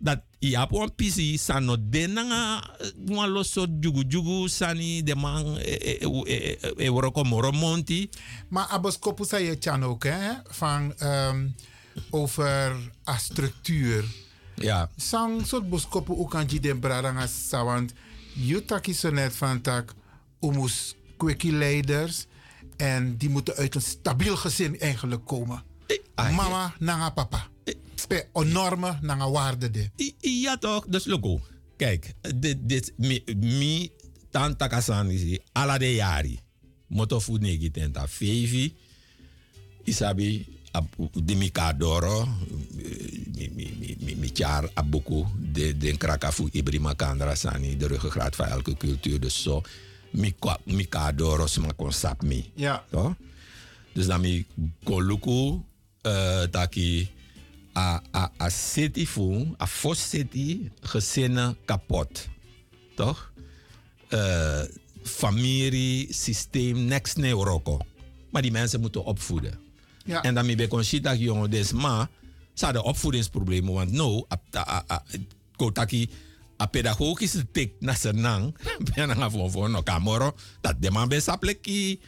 [0.00, 2.64] dat i ap wan pisi sano de nanga
[3.12, 5.94] wan lo so jugu jugu sani de man e, e,
[6.26, 6.90] e, e, e
[7.24, 8.08] moro monti.
[8.48, 10.32] Maar Aboskopu zei je Chan ook, hè?
[10.48, 11.48] Van, ehm,
[12.10, 12.76] over
[13.08, 14.04] a structuur.
[14.54, 14.90] Ja.
[14.96, 17.92] Sang soort boskopu ook aan den bradanga sa, want
[18.34, 19.94] Jutaki zo net van tak,
[20.40, 22.26] oemus quickie leiders.
[22.76, 25.62] En die moeten uit een stabiel gezin eigenlijk komen.
[26.14, 27.48] Mama nanga papa.
[28.06, 29.90] Pe onorme nanga waarde de.
[30.20, 31.40] Ja toch, dus logo.
[31.76, 33.90] Kijk, dit, dit, mi, mi
[34.30, 36.38] tanta kasani ala de jari.
[36.86, 38.74] Moto fu negi tenta fevi.
[39.84, 40.46] Isabi,
[41.24, 42.28] de mi kadoro,
[43.34, 48.36] mi, mi, mi, mi, mi char abuku, de, de krakafu ibrima kandra sani, de ruggengraat
[48.36, 49.20] van elke cultuur.
[49.20, 49.62] Dus zo,
[50.10, 50.34] mi,
[50.64, 52.50] mi kadoro sma konsap mi.
[52.54, 52.84] Ja.
[52.90, 53.14] Toch?
[53.92, 54.46] Dus dan mi
[54.84, 55.62] koluku,
[56.02, 57.10] uh, taki,
[57.72, 62.28] a, a, a city fu, a fos city, gezinnen kapot.
[62.94, 63.32] Toch?
[64.08, 64.62] Uh,
[65.02, 67.78] familie, systeem, niks neuroko.
[68.30, 69.58] Maar die mensen moeten opvoeden.
[70.04, 70.22] Ja.
[70.22, 72.08] En dan ben ik dat jongen, dus maar,
[72.54, 73.72] ze hadden opvoedingsproblemen.
[73.72, 74.24] Want nou,
[75.56, 76.10] kotaki,
[76.60, 78.56] a pedagogische tik na senang,
[78.94, 82.00] ben aan voor voor no kamoro, dat de man best apleki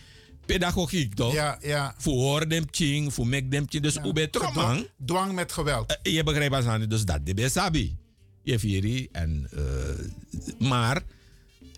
[0.46, 1.32] pedagogiek toch?
[1.32, 1.94] Ja, ja.
[1.98, 3.82] Voor dem ching, voor mek dem ching.
[3.82, 4.86] Dus hoe ben je man?
[5.04, 5.98] Dwang met geweld.
[6.02, 7.96] Uh, je begrijpt wat aan, dus dat de best sabi.
[8.42, 11.02] Je vieri en, uh, maar,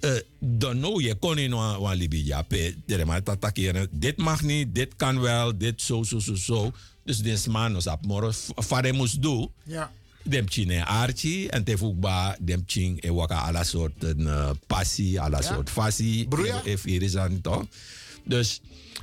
[0.00, 2.74] uh, dan nou je kon in een Libya, pe,
[3.90, 6.72] dit mag niet, dit kan wel, dit zo, zo, zo, zo.
[7.05, 9.50] Dus deze man was op morgen, vader moest doen.
[9.64, 9.92] Ja.
[10.22, 14.05] Dem chine archi en te fukba dem ching e waka ala soort
[14.66, 15.42] passie, ala ja.
[15.42, 16.29] soort fassie.
[16.29, 16.61] Broeia.
[16.64, 17.64] E iris aan toch.
[18.24, 18.60] Dus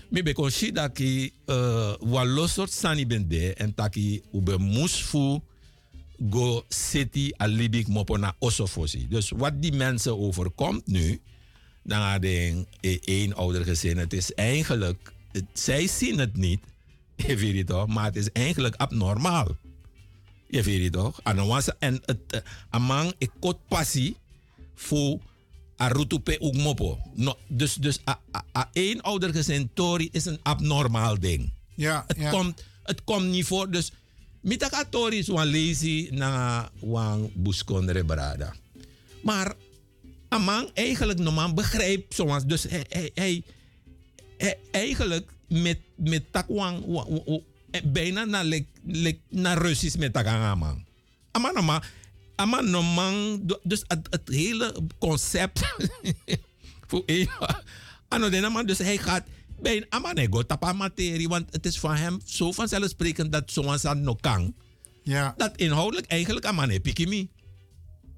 [0.10, 0.34] mi be
[0.73, 5.41] dat ki uh, walo soort sani bende en taki ube musfu
[6.29, 9.07] go city alibik mopo na osofosi.
[9.07, 11.21] Dus wat die mensen overkomt nu,
[11.84, 13.97] dan had een één ouder gezin.
[13.97, 16.60] Het is eigenlijk, het, zij zien het niet,
[17.27, 19.57] je weet het toch, maar het is eigenlijk abnormaal.
[20.47, 21.21] Je weet het toch?
[21.79, 24.15] En het, uh, amang ik kot passie
[24.75, 25.19] voor
[25.82, 27.00] arutupe ook mopo.
[27.17, 31.54] No, dus dus a, a, a één ouder gezin tori is een abnormaal ding.
[31.76, 32.30] Ja, het, ja.
[32.30, 33.72] Komt, het komt niet voor.
[33.72, 33.91] Dus
[34.41, 38.54] mitaka tori is wan lazy na wan buskondere brada.
[39.24, 39.54] Maar
[40.30, 43.44] amang eigenlijk normaal begrijpt zoals dus hij, hij, hij,
[44.38, 46.86] hij eigenlijk met met takwang
[47.84, 50.86] bijna naar like, like, naar Russisch met takwang man.
[51.32, 51.82] Ama normaal
[52.41, 55.62] ama normaal dus het, het hele concept
[56.89, 57.30] voor een
[58.08, 59.23] ano de man dus hij gaat
[59.62, 64.15] bij amanego tapa materie want het is van hem zo vanzelfsprekend dat zoals aan no
[64.15, 64.56] kan
[65.04, 65.34] ja.
[65.38, 67.30] dat inhoudelijk eigenlijk amane pikimi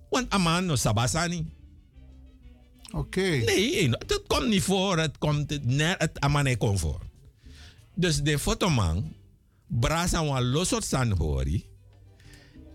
[0.10, 1.46] want aman no sabasani
[2.94, 3.20] Oké.
[3.20, 3.44] Okay.
[3.44, 4.98] Nee, het komt niet voor.
[4.98, 7.00] Het komt net het amane komt voor.
[7.96, 9.14] Dus de fotoman,
[9.68, 11.73] brasa wan losot san hori.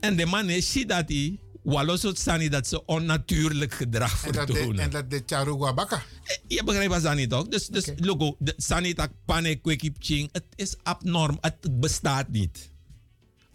[0.01, 4.79] En de man is ziet dat hij walosot sani dat ze onnatuurlijk gedrag vertonen.
[4.79, 6.03] En dat de charugwa baka.
[6.47, 7.49] Je begrijpt wat sani toch?
[7.49, 8.07] Dus, dus okay.
[8.07, 10.29] logo, de sani tak pane kweki ching.
[10.33, 11.39] Het is abnorm.
[11.41, 12.71] Het bestaat niet.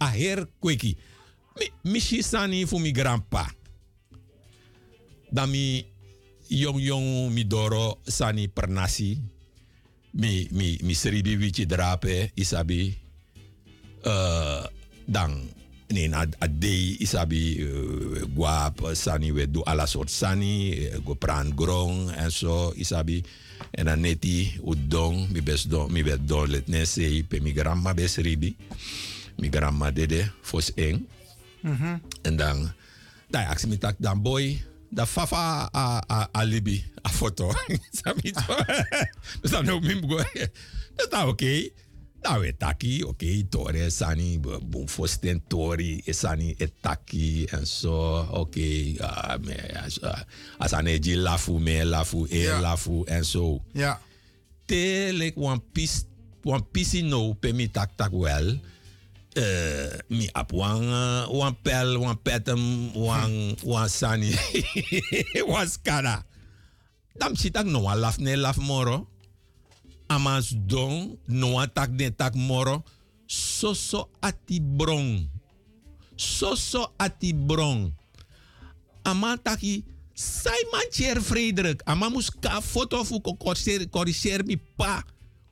[0.04, 0.98] A her kweki.
[1.82, 3.54] Mishi sani voor mi grandpa.
[5.30, 5.86] Dan mi
[6.48, 9.22] jong jong mi doro sani per nasi.
[10.12, 13.02] Mi, mi, mi seribi wichi drape isabi.
[14.04, 14.66] Uh,
[15.06, 15.50] dan
[15.92, 21.16] nee, na a day isabi uh, guap sani we do ala soort sani uh, go
[21.16, 23.24] pran grong en zo isabi
[23.74, 27.52] en dan neti udong mi bes don mi bet don let ne sei pe mi
[27.52, 28.56] grandma bes ribi
[29.40, 31.02] mi grandma dede fos eng
[31.64, 31.96] mm -hmm.
[32.28, 32.58] en dan
[33.34, 34.62] daar aksi mi tak dan boy
[34.94, 37.50] da fafa a, a, a libi a foto
[37.98, 38.54] sabi to
[39.42, 40.22] dus dan ook mi go
[40.98, 41.60] dat oké okay.
[42.24, 48.96] Nou, etaki, oké, okay, tore, sani, boom, fosten tori, sani, etaki, en zo, oké, okay,
[48.96, 50.22] uh,
[50.64, 52.60] asane ji lafu, me lafu, e Ja.
[52.64, 53.60] lafu, en zo.
[53.76, 54.00] Ja.
[54.66, 56.06] Te, like, one piece,
[56.48, 58.56] one piece no, pe mi tak tak wel,
[59.36, 60.80] uh, mi ap wan,
[61.28, 64.32] wan pel, wan petem, wan, wan sani,
[65.52, 66.22] wan skada.
[67.20, 69.12] Dam si tak no, wan laf ne laf moro
[70.08, 72.84] amas don no atak de tak moro
[73.28, 75.30] soso ati brong.
[76.16, 77.94] Soso ati brong.
[79.04, 79.84] Ama taki
[80.14, 80.64] sai
[81.22, 85.04] Frederik ama mus ka foto fu ko corriger corriger mi pa.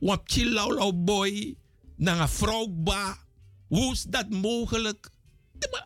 [0.02, 1.56] Wap chillau lau boy
[1.98, 3.18] na vrouw ba.
[3.70, 5.10] Hoe is dat mogelijk.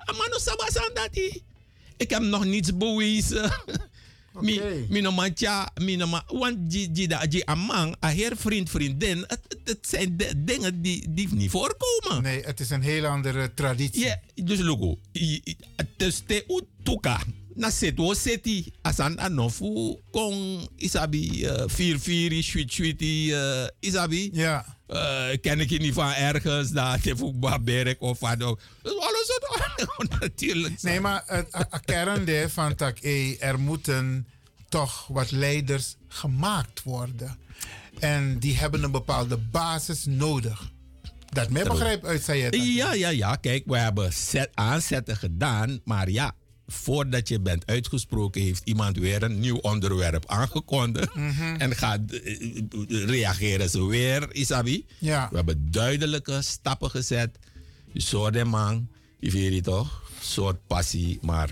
[0.07, 1.43] Ama no sabasan dati.
[1.97, 3.51] Ik heb nog niets bewezen
[4.39, 8.69] Mi, mi no mancha, mi no ma, want die, die, die, amang, a heer vriend,
[8.69, 12.23] vriendin, het, het, het zijn de dingen die, die niet voorkomen.
[12.23, 14.05] Nee, het is een heel andere traditie.
[14.05, 14.99] Ja, dus logo,
[15.75, 17.19] het is te utuka.
[17.55, 24.29] Na setwo seti asan anofu kon isabi uh, vier vier sweet sweetie uh, isabi.
[24.33, 24.65] Ja.
[24.89, 28.59] Uh, ken ik je niet van ergens dat je voetbal berk of wat ook.
[28.81, 29.39] Dus alles
[29.97, 32.99] wat natuurlijk nee maar het kern van dat
[33.39, 34.27] er moeten
[34.69, 37.37] toch wat leiders gemaakt worden.
[37.99, 40.71] En die hebben een bepaalde basis nodig.
[41.29, 43.35] Dat mij begrijp uit zei Ja, ja, ja.
[43.35, 45.79] Kijk, we hebben set, aanzetten gedaan.
[45.83, 46.35] Maar ja,
[46.67, 51.15] voordat je bent uitgesproken, heeft iemand weer een nieuw onderwerp aangekondigd.
[51.15, 51.55] Mhm.
[51.55, 54.85] En gaat eh, reageren ze weer, Isabi.
[54.99, 55.27] Ja.
[55.29, 57.39] We hebben duidelijke stappen gezet.
[57.91, 58.87] Je soort man,
[59.19, 60.03] je weet toch?
[60.21, 61.49] soort passie, maar.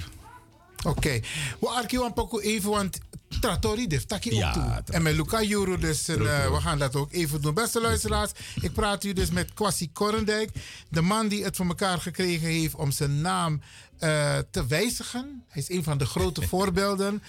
[0.84, 1.24] Oké, okay.
[1.60, 3.00] we arkiwan poco even, want
[3.40, 4.94] Trattori de taki ja, toe.
[4.94, 6.16] En met Luca Juro, dus uh,
[6.52, 7.54] we gaan dat ook even doen.
[7.54, 8.32] Beste luisteraars,
[8.62, 10.50] ik praat u dus met Kwasi Korendijk.
[10.90, 13.62] De man die het voor elkaar gekregen heeft om zijn naam
[14.00, 15.44] uh, te wijzigen.
[15.48, 17.24] Hij is een van de grote voorbeelden.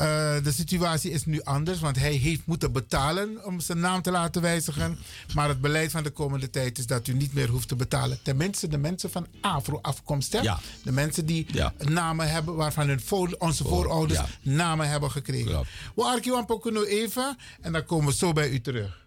[0.00, 0.04] Uh,
[0.44, 4.42] de situatie is nu anders, want hij heeft moeten betalen om zijn naam te laten
[4.42, 4.98] wijzigen.
[5.34, 8.18] Maar het beleid van de komende tijd is dat u niet meer hoeft te betalen.
[8.22, 10.32] Tenminste, de mensen van Afro-afkomst.
[10.42, 10.60] Ja.
[10.82, 11.72] De mensen die ja.
[11.78, 14.26] namen hebben waarvan hun voor, onze voor, voorouders ja.
[14.42, 15.50] namen hebben gekregen.
[15.50, 15.62] Ja.
[15.94, 19.06] We arkiwan nu even en dan komen we zo bij u terug.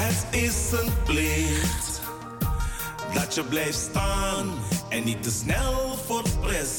[0.00, 2.00] Het is een plicht
[3.14, 4.54] dat je blijft staan
[4.88, 6.78] en niet te snel voor oh,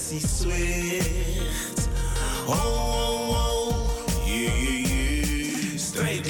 [2.47, 3.08] oh,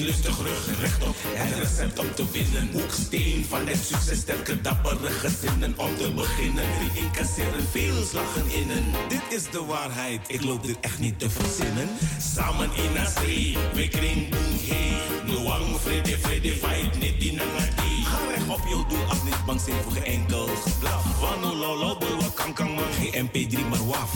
[0.10, 1.16] lustig, rug rechtop.
[1.22, 2.70] Het recept om te winnen.
[2.72, 5.74] Hoeksteen van het succes, sterke dappere gezinnen.
[5.78, 8.84] Om te beginnen, drie incasseren, veel slagen innen.
[9.07, 11.89] Dit is de waarheid, ik loop dit echt niet te verzinnen.
[12.34, 14.97] Samen in zee, we kring boom hey.
[15.26, 18.05] Nuang, vrede, vrede, fight, niet die nangati.
[18.05, 21.20] Ga recht op je doel, af niet bang zijn voor geen enkel geblaf.
[21.20, 22.84] Wano lolo, wat kan kan man.
[22.99, 24.12] Geen MP3, maar waf.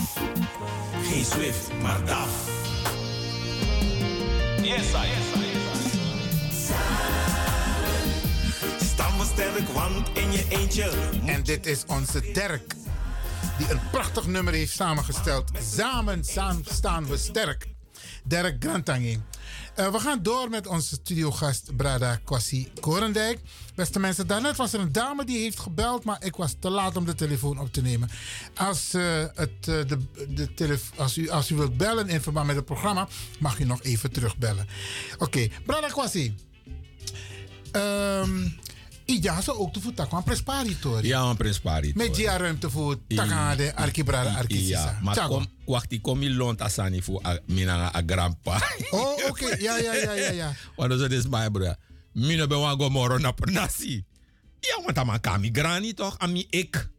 [1.12, 2.30] Geen Swift, maar DAF.
[4.62, 5.53] Yes, I, yes, I.
[9.34, 10.90] sterk, want in je eentje.
[11.26, 12.74] En dit is onze Dirk,
[13.58, 15.52] die een prachtig nummer heeft samengesteld.
[15.74, 16.24] Samen
[16.64, 17.68] staan we sterk.
[18.24, 19.22] Dirk Grantangi.
[19.80, 23.40] Uh, we gaan door met onze studiogast Brada Kwasi Korendijk.
[23.76, 26.98] Beste mensen, daarnet was er een dame die heeft gebeld, maar ik was te laat
[26.98, 28.10] om de telefoon op te nemen.
[28.56, 29.98] Als, uh, het, uh, de,
[30.56, 33.08] de als, u, als u wilt bellen in verband met het programma,
[33.40, 34.68] mag u nog even terugbellen.
[35.18, 35.48] Oké.
[35.66, 36.36] Brada Kwasi.
[37.72, 38.62] Um,
[39.14, 41.07] Ija zo ook te voeten kwam presparitori.
[41.07, 42.07] Ja, een presparitori.
[42.07, 44.80] Met die ruimte voor takade arkibrada arkisisa.
[44.80, 48.61] Ja, maar kom, wacht, ik kom lont asani voor mina a grandpa.
[48.89, 49.30] Oh, oké.
[49.30, 49.61] Okay.
[49.61, 50.53] Ja, ja, ja, ja, ja.
[50.76, 51.76] Want dat is mijn broer.
[52.14, 54.05] Mina ben wango moro na nasi.
[54.59, 56.89] Ja, want dan kami grani toch, ami ik.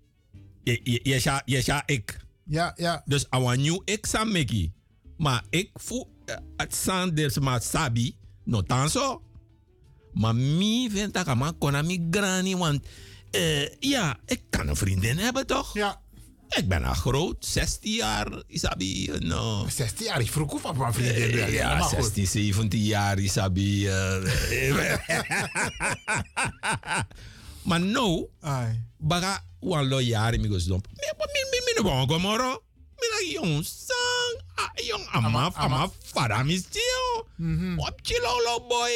[0.62, 2.20] Je, je, je, je, je, ik.
[2.44, 3.02] Ja, ja.
[3.04, 4.72] Dus awan nieuw ik sam meki.
[5.16, 6.08] Maar ik voel
[6.56, 9.22] het sanders maar sabi, no tanso.
[10.14, 12.86] Maar mi vind dat ik maar kon mi grani, want
[13.30, 15.74] uh, ja, ik kan een vriendin hebben toch?
[15.74, 16.02] Ja.
[16.48, 19.10] Ik ben al groot, 16 jaar, Isabi.
[19.18, 19.66] No.
[19.68, 23.88] 16 jaar, ik vroeg of mijn vriendin uh, Ja, ja 16, 17 jaar, Isabi.
[23.88, 24.94] Uh,
[27.62, 28.28] maar no,
[28.98, 30.86] baga wan lo jaren mi gos domp.
[30.86, 32.58] Mi mi mi mi.
[32.94, 34.03] Mi jong sang,
[34.74, 37.26] jong amaf amaf fara mi stio.
[37.76, 38.92] Op chilolo boy,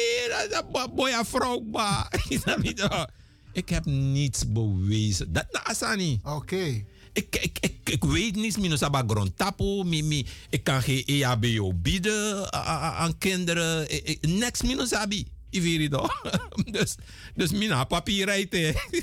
[0.95, 2.07] boy a vrouw ba.
[3.53, 5.33] Ik heb niets bewezen.
[5.33, 6.19] Dat na asani.
[6.23, 6.35] Oké.
[6.35, 6.85] Okay.
[7.13, 11.73] ik, ik, ik, ik weet niets, minus aba grondtapo, mi, mi, ik kan geen EHBO
[11.73, 13.87] bieden aan kinderen.
[14.21, 15.27] Next minus abi.
[15.49, 16.07] Ivirido.
[16.77, 16.95] dus,
[17.35, 18.55] dus mina papier rijdt.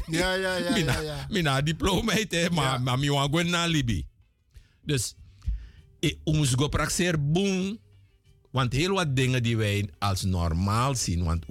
[0.06, 0.72] Ja, ja, ja.
[0.76, 1.26] mina, ja, ja.
[1.28, 2.14] mina diploma
[2.52, 2.96] maar ja.
[2.96, 4.06] mi wan gwen na Libi.
[4.82, 5.14] Dus,
[5.98, 7.78] ik moest go praxeer boom.
[8.50, 11.44] Want heel wat dingen die wij als normaal zien, want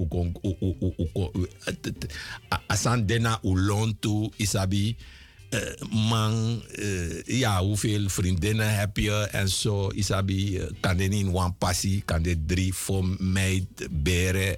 [2.68, 4.98] asan dena ulontu isabi,
[5.50, 5.60] uh,
[6.10, 11.54] man, uh, ja, hoeveel vriendinnen heb je en zo, isabi, uh, kan er niet one
[11.58, 14.58] passie, kan er drie voor mij beren,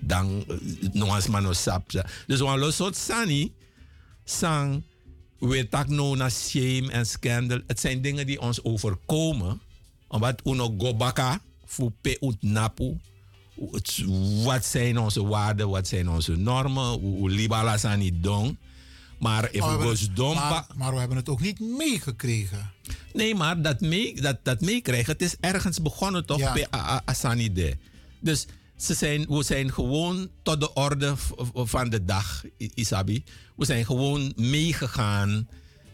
[0.00, 0.44] dan
[0.92, 1.90] nog eens maar nog sap.
[2.26, 3.52] Dus we soort sani,
[4.24, 4.82] sang,
[5.42, 7.60] we tak no na shame en scandal.
[7.66, 9.60] Het zijn dingen die ons overkomen,
[10.08, 13.00] omdat uno go baka, voor pe napu.
[14.44, 16.84] Wat zijn onze waarden, wat zijn onze normen?
[17.00, 18.56] Hoe libala zijn niet dong.
[19.18, 22.70] Maar even maar, we, dom, maar, maar we hebben het ook niet meegekregen.
[23.12, 26.52] Nee, maar dat, mee, dat, dat meekrijgen, het is ergens begonnen toch Ja.
[26.52, 26.66] bij
[27.04, 27.76] Asanide.
[28.20, 28.46] Dus
[28.84, 31.14] zijn, we zijn gewoon tot de orde
[31.54, 33.24] van de dag, Isabi.
[33.56, 35.48] We zijn gewoon meegegaan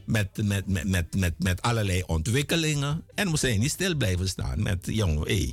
[0.05, 3.05] met, met, met, met, met, met allerlei ontwikkelingen.
[3.15, 5.53] En we zijn niet stil blijven staan met, jongen, hé.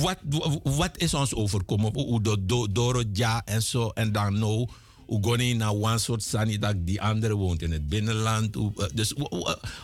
[0.00, 0.18] wat,
[0.62, 1.92] wat is ons overkomen?
[2.72, 3.88] Door ja en zo.
[3.88, 4.68] En dan nou,
[5.06, 8.56] hoe gaan we naar een soort sani die andere woont in het binnenland.
[8.56, 8.62] Eh,
[8.94, 9.14] Dus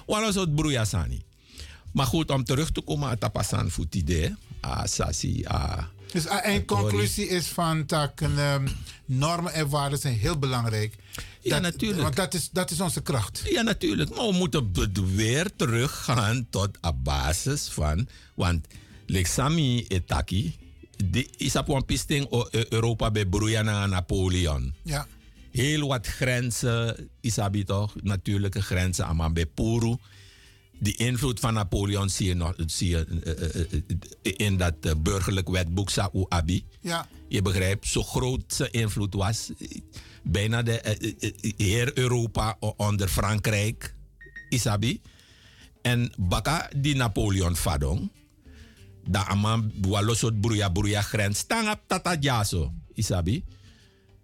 [0.06, 1.22] wat is het broeia sani?
[1.92, 3.86] Maar goed, om terug te komen aan Tapasan voor
[4.58, 4.72] idee.
[4.72, 5.82] Ah, Sasi, ah.
[6.12, 8.68] Dus een eindconclusie is van dat um,
[9.04, 10.94] normen en waarden zijn heel belangrijk.
[11.40, 12.02] Ja, natuurlijk.
[12.02, 13.42] Want dat is, dat is onze kracht.
[13.44, 14.16] Ja, natuurlijk.
[14.16, 14.72] Maar we moeten
[15.14, 18.08] weer teruggaan tot een basis van.
[18.34, 18.66] Want,
[19.06, 20.56] Lexami Etaki,
[21.04, 24.74] die is op een pisting E- Europa bij naar Napoleon.
[24.82, 25.06] Ja.
[25.50, 27.94] Heel wat grenzen, Isabi toch?
[28.02, 29.96] Natuurlijke grenzen, allemaal bij Puru.
[30.80, 33.72] Die invloed van Napoleon zie je, nog, zie je eh, eh,
[34.22, 36.64] eh, in dat burgerlijk wetboek Sa'u Abi.
[36.80, 37.06] Ja.
[37.28, 39.50] Je begrijpt, zo groot zijn invloed was.
[40.22, 40.80] Bijna de
[41.56, 43.94] heer Europa onder Frankrijk,
[44.48, 45.00] Isabi.
[45.82, 48.10] En baka die Napoleon Fadong.
[49.04, 51.42] Da aman walosot bruya bruya grens.
[51.46, 53.44] Tangap tata jaso, Isabi.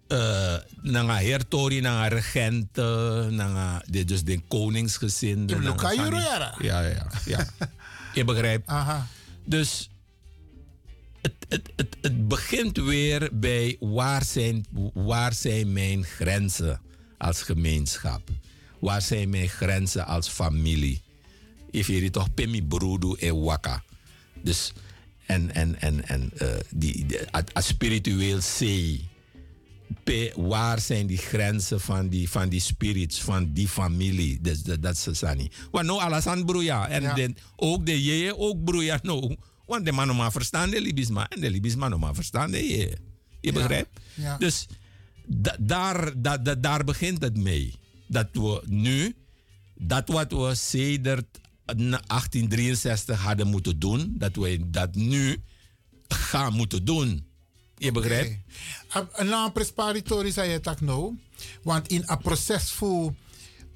[0.07, 5.55] Uh, nanga hertori, nanga regenten, nanga, de, dus de koningsgezinde.
[5.55, 6.55] Je nanga Luca.
[6.59, 7.47] Ja, ja, ja.
[8.13, 8.67] Je begrijpt.
[8.67, 9.07] Aha.
[9.45, 9.89] Dus
[11.21, 16.81] het, het, het, het begint weer bij waar zijn, waar zijn mijn grenzen
[17.17, 18.29] als gemeenschap?
[18.79, 21.01] Waar zijn mijn grenzen als familie?
[21.71, 23.83] Ik toch Pemi Broedu en Waka.
[24.41, 24.73] Dus,
[25.25, 29.07] en, en, en, en uh, die, die, a, a spiritueel zee.
[30.35, 34.41] Waar zijn die grenzen van die, van die spirits, van die familie?
[34.41, 35.55] Dus dat, dat is niet.
[35.71, 36.87] Want nou alles aan broeia.
[36.87, 37.13] En Ja.
[37.13, 39.35] den, ook de je, ook broeia nou.
[39.65, 41.29] Want de man maar verstaan de Libisma.
[41.29, 42.97] En de Libisma nog maar verstaan de je.
[43.41, 43.99] Je begrijpt?
[44.13, 44.37] Ja.
[44.37, 44.67] Dus
[45.25, 47.73] da- daar, da- da- daar begint het mee.
[48.07, 49.15] Dat we nu,
[49.75, 51.25] dat wat we sedert
[51.65, 55.37] na 1863 hadden moeten doen, dat we dat nu
[56.07, 57.24] gaan moeten doen.
[57.77, 58.37] Je begrijpt?
[59.13, 61.17] Een naam presparitori zei je tak nou.
[61.63, 63.13] Want in een proces voor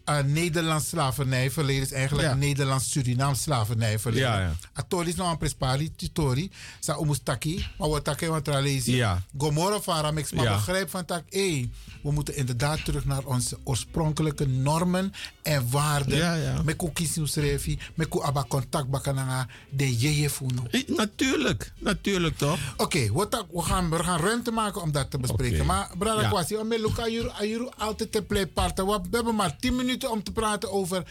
[0.09, 2.33] uh, Nederlands slavernijverleden is eigenlijk Ja.
[2.35, 4.29] Nederlands-Surinaams slavernijverleden.
[4.29, 4.55] Ja, ja.
[4.73, 6.51] Atoli is nou een presparitori.
[6.79, 7.65] Sa omustaki.
[7.77, 8.95] Maar wat tak want tralezi.
[8.95, 9.21] Ja.
[9.37, 10.31] Gomorra mix.
[10.31, 11.23] Maar begrijp van tak.
[11.29, 11.69] Hey,
[12.03, 16.17] we moeten inderdaad terug naar onze oorspronkelijke normen en waarden.
[16.17, 16.61] Ja, ja.
[16.63, 17.79] Met kukisiusrevi.
[17.95, 19.47] Met ku aba contact bakananga.
[19.69, 20.63] De jeje funo.
[20.87, 22.59] Natuurlijk, natuurlijk toch?
[22.77, 25.65] Oké, wat dat- we, gaan, we gaan ruimte maken om dat te bespreken.
[25.65, 26.27] Maar Brada Ja.
[26.29, 27.01] Kwasi, om Luca
[27.37, 28.85] Ayuru altijd te pleitparten.
[28.85, 31.03] We we hebben maar 10 minuten om te praten over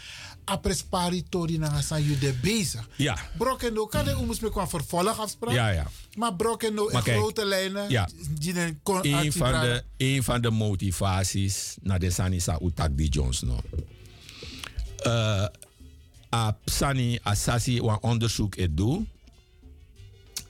[0.43, 2.87] apresparitori na zijn jullie bezig.
[2.95, 3.17] Ja.
[3.37, 5.53] Brokendo, kan je ons met een vervolgafspraak?
[5.53, 5.87] Ja, ja.
[6.17, 7.89] Maar Brokendo in kijk, grote lijnen.
[7.89, 8.09] ja.
[8.39, 8.53] Die
[9.01, 13.59] een van, de, een van de motivaties naar de Sanisa Utak die Jones no.
[15.05, 15.45] Uh,
[16.35, 19.05] a Sani Asasi een onderzoek het doe.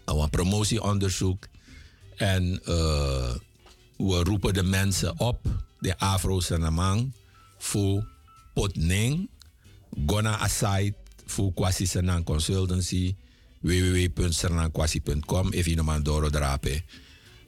[0.06, 1.48] Een promotieonderzoek.
[2.16, 3.36] En uh,
[3.98, 5.40] we roepen de mensen op,
[5.80, 7.14] de Afro-Senamang,
[7.58, 8.08] voor
[8.54, 9.30] potning.
[10.06, 10.94] Gona aside
[11.26, 13.16] voor Kwasi Senang Consultancy.
[13.60, 15.52] www.senangkwasi.com.
[15.52, 16.84] Even een man doordrapen.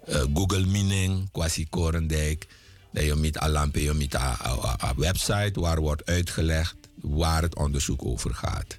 [0.10, 2.48] Uh, Google Mining, Kwasi Korendijk.
[2.92, 8.34] Dat je met Alampe, je met een website waar wordt uitgelegd waar het onderzoek over
[8.34, 8.78] gaat.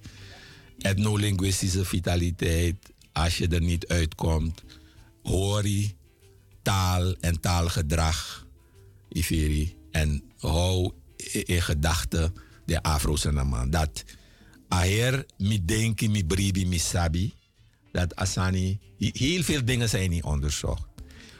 [0.79, 2.77] Etnolinguïstische vitaliteit,
[3.13, 4.63] als je er niet uitkomt,
[5.23, 5.97] hori,
[6.63, 8.47] taal en taalgedrag,
[9.09, 9.77] Ifiri.
[9.91, 10.93] En hou
[11.31, 13.71] in gedachten de Afro-Sanaman.
[13.71, 14.05] Dat
[14.69, 17.35] aher mi denki, mi bribi, mi sabi.
[17.93, 20.85] Dat asani, heel veel dingen zijn niet onderzocht.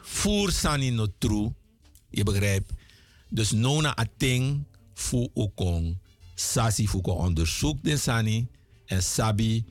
[0.03, 1.53] Voor sani no true,
[2.11, 2.73] je begrijpt.
[3.29, 4.65] Dus nona ating
[4.95, 5.99] fu okong,
[6.35, 8.47] sasi fu ko onderzoek den sani
[8.87, 9.65] en sabi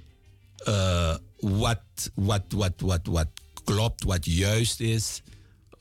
[0.68, 3.28] uh, wat, wat, wat, wat, wat
[3.64, 5.22] klopt, wat juist is.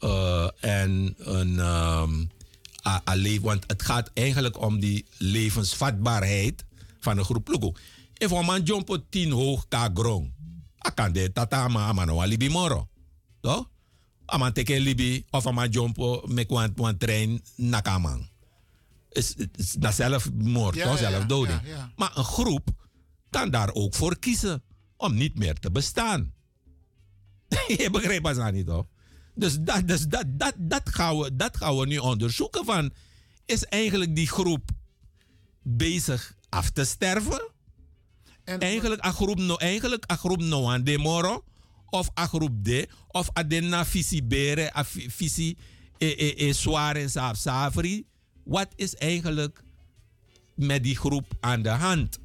[0.01, 2.31] Uh, en een, um,
[3.41, 6.64] want het gaat eigenlijk om die levensvatbaarheid
[7.01, 7.72] van een groep Lugo.
[8.14, 10.33] If een man jump tien hoog ka grong,
[10.78, 12.89] akan de tata ama ama no alibi moro.
[13.41, 13.68] Toch?
[14.26, 15.97] Aman teke libi of ama jump
[16.28, 18.28] met een trein nakamang.
[19.11, 21.01] Is, is dat zelfmoord, ja, toch?
[21.01, 21.61] Ja, zelfdoding.
[21.62, 21.93] Ja, ja.
[21.97, 22.70] Maar een groep
[23.31, 24.62] kan daar ook voor kiezen
[24.97, 26.33] om niet meer te bestaan.
[27.78, 28.87] Je begrijpt dat niet, toch?
[29.35, 32.93] Dus, dat, dus dat, dat, dat, gaan we, dat gaan we nu onderzoeken van...
[33.47, 34.70] is eigenlijk die groep
[35.62, 37.51] bezig af te sterven?
[38.45, 41.45] En, eigenlijk een groep no, eigenlijk een groep no aan de moro
[41.91, 44.72] of een groep de of adena visie bere,
[45.09, 45.57] visie
[45.99, 48.07] e e e zware saaf safri.
[48.45, 49.62] Wat is eigenlijk
[50.55, 52.18] met die groep aan de hand?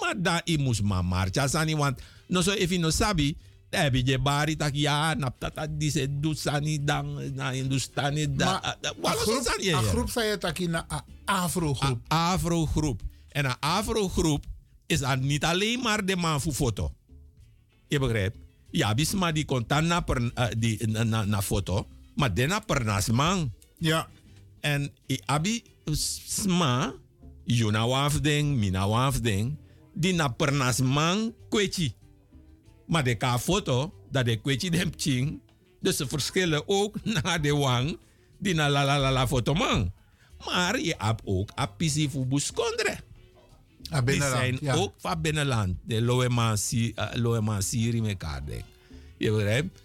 [0.00, 3.36] Maar daar moest maar marcha sani want no so if no sabi
[3.70, 8.76] heb je bari tak ja nap dat die se doet sani dan na Hindustani da.
[9.02, 10.84] Maar groep, een groep zei je tak in een
[11.24, 11.98] afro groep.
[12.08, 13.02] Afro groep.
[13.28, 14.44] En een afro groep
[14.86, 16.92] is dan niet alleen maar de man voor foto.
[17.88, 18.36] Je begrijpt?
[18.70, 22.58] Ja, bisma die komt dan na, per, uh, die, na, na, na foto, maar daarna
[22.58, 23.52] per nasman.
[23.78, 24.08] Ja.
[24.60, 26.94] En i abi sma,
[27.44, 29.56] juna wafding, mina wafding,
[29.94, 31.94] die na per nasman kwechi.
[32.90, 35.40] Maar de ka foto, dat de kwechi dem ching,
[35.80, 37.98] dus ze verschillen ook naar de wang,
[38.38, 39.92] die na la la la la foto man.
[40.44, 42.96] Maar je hebt ook apisi voor buskondre.
[44.04, 44.74] Die zijn ja.
[44.74, 45.76] ook van binnenland.
[45.82, 48.42] De Loeman uh, Siri mekaar.
[49.16, 49.80] Je begrijpt?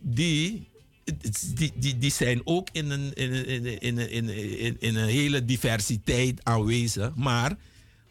[0.00, 0.68] Die,
[1.54, 4.28] die, die, die zijn ook in een, in, in, in, in,
[4.58, 7.14] in, in een hele diversiteit aanwezig.
[7.14, 7.56] Maar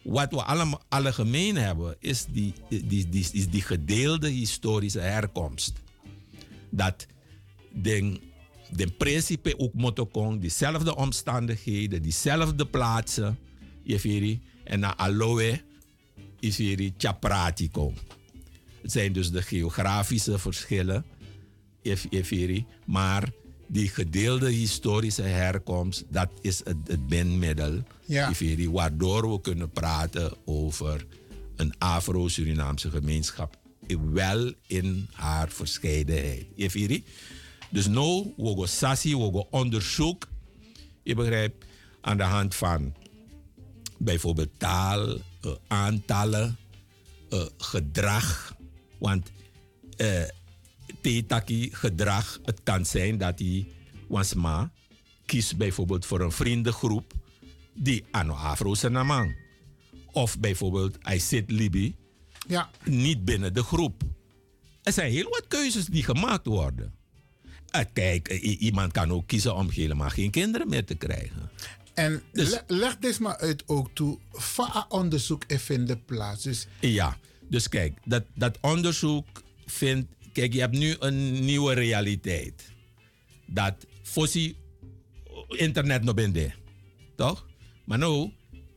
[0.04, 5.74] wat we allemaal alle gemeen hebben, is die, die, die, is die gedeelde historische herkomst.
[6.70, 7.06] Dat
[7.74, 8.20] de,
[8.70, 13.40] de principe ook moeten diezelfde omstandigheden, diezelfde plaatsen.
[13.84, 15.62] Je weet en na aloe
[16.58, 17.94] hier chapratico.
[18.82, 21.06] Het zijn dus de geografische verschillen,
[22.10, 23.32] Efiri, maar
[23.72, 28.32] die gedeelde historische herkomst, dat is het, het bindmiddel, ja.
[28.72, 31.06] waardoor we kunnen praten over
[31.56, 33.58] een Afro-Surinaamse gemeenschap,
[34.12, 36.46] wel in haar verscheidenheid.
[37.70, 40.28] Dus nu, we gaan sassi, we gaan onderzoek,
[41.04, 41.66] je begrijpt,
[42.02, 42.94] aan de hand van
[43.98, 46.58] bijvoorbeeld taal, uh, aantallen,
[47.30, 48.56] uh, gedrag.
[48.98, 49.32] Want
[49.98, 50.24] uh,
[51.02, 53.68] tetaki gedrag, het kan zijn dat hij
[54.08, 54.72] wansma
[55.26, 57.14] kiest bijvoorbeeld voor een vriendengroep
[57.74, 59.36] die ano afro naman.
[60.12, 61.96] Of bijvoorbeeld hij zit Libi
[62.48, 62.70] ja.
[62.84, 64.04] niet binnen de groep.
[64.84, 66.94] Er zijn heel wat keuzes die gemaakt worden.
[67.94, 71.50] Kijk, iemand kan ook kiezen om helemaal geen kinderen meer te krijgen.
[71.94, 74.20] En dus, leg dit maar uit ook toe.
[74.32, 76.44] Van onderzoek vindt plaats.
[76.44, 77.18] Dus, ja,
[77.50, 80.08] dus kijk, dat, dat onderzoek vindt.
[80.34, 82.72] Kijk, je hebt nu een nieuwe realiteit.
[83.46, 84.56] Dat fossie
[85.48, 86.54] internet nog binnen.
[87.16, 87.46] Toch?
[87.86, 88.32] Maar nu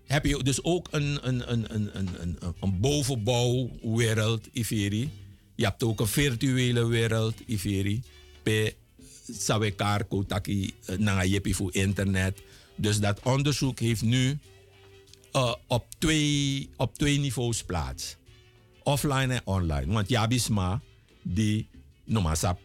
[0.04, 5.10] heb je dus ook een, een, een, een, een, een, een bovenbouwwereld, Iveri.
[5.54, 8.02] Je hebt ook een virtuele wereld, Iveri.
[8.42, 8.74] Pe
[9.32, 12.42] sawekar kotaki eh, na je voor internet.
[12.76, 14.38] Dus dat onderzoek heeft nu
[15.32, 18.16] uh, op, twee, op twee niveaus plaats.
[18.82, 19.92] Offline en online.
[19.92, 20.82] Want Jabisma,
[21.24, 21.68] die
[22.04, 22.60] noma sap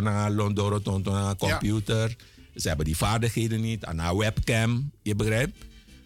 [0.00, 2.08] na londoro tonton aan computer.
[2.08, 2.60] Ja.
[2.60, 4.90] Ze hebben die vaardigheden niet aan haar webcam.
[5.02, 5.64] Je begrijpt?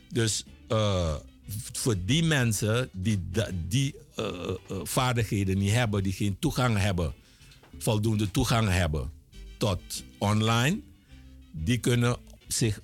[0.08, 1.14] Dus uh,
[1.72, 3.20] voor die mensen die
[3.68, 4.50] die uh,
[4.82, 7.14] vaardigheden niet hebben, die geen toegang hebben,
[7.78, 9.10] voldoende toegang hebben
[9.56, 9.80] tot
[10.18, 10.80] online,
[11.50, 12.80] die kunnen zich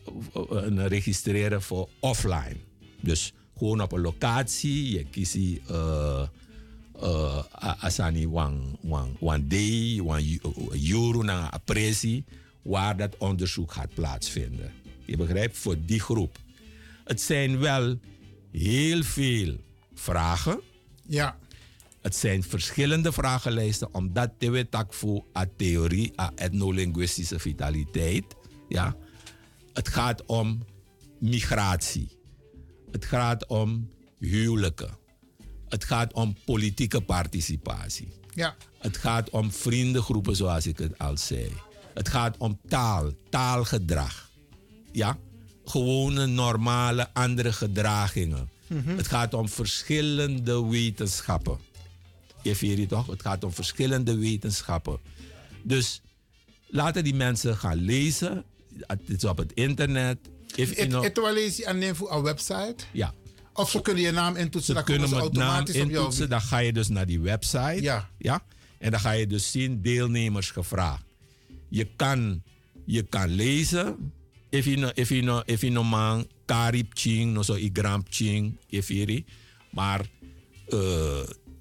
[0.74, 2.56] registreren voor offline.
[3.00, 5.36] Dus gewoon op een locatie, je kiest
[7.02, 10.40] uh, uh, asani wang wang wang day, wang
[10.90, 12.24] euro na apprecie,
[12.62, 14.72] waar dat onderzoek gaat plaatsvinden.
[15.04, 16.38] Je begrijpt, voor die groep.
[17.04, 17.98] Het zijn wel
[18.52, 19.56] heel veel
[19.94, 20.60] vragen.
[21.06, 21.38] Ja.
[22.00, 28.24] Het zijn verschillende vragenlijsten, omdat we tak voor a theorie, a etnolinguïstische vitaliteit.
[28.68, 28.96] Ja
[29.74, 30.64] het gaat om
[31.18, 32.18] migratie.
[32.90, 34.98] Het gaat om huwelijken.
[35.74, 38.08] Het gaat om politieke participatie.
[38.34, 38.56] Ja.
[38.78, 41.52] Het gaat om vriendengroepen, zoals ik het al zei.
[41.94, 44.30] Het gaat om taal, taalgedrag.
[44.92, 45.18] Ja?
[45.64, 48.50] Gewone, normale, andere gedragingen.
[48.66, 48.96] Mhm.
[48.96, 51.58] Het gaat om verschillende wetenschappen.
[52.42, 53.06] Je vindt het toch?
[53.06, 54.98] Het gaat om verschillende wetenschappen.
[55.62, 56.00] Dus
[56.66, 58.44] laten die mensen gaan lezen.
[58.78, 60.18] Het is op het internet.
[60.54, 62.76] If, you Het know- het wel lezen aan een een website?
[62.92, 63.14] ja.
[63.54, 65.88] Of ze kunnen je naam intoetsen, dan kunnen ze naam automatisch op jou.
[65.90, 66.28] intoetsen.
[66.28, 67.82] Dan ga je dus naar die website.
[67.82, 68.10] Ja.
[68.18, 68.42] ja.
[68.78, 71.04] En dan ga je dus zien deelnemers gevraagd.
[71.68, 72.42] Je kan,
[72.84, 74.12] je kan lezen.
[74.50, 78.02] If you know, if you know, if you know man, Karib Ching, no zo Igram
[78.08, 79.24] Ching, if you
[79.70, 80.00] Maar
[80.68, 80.78] eh,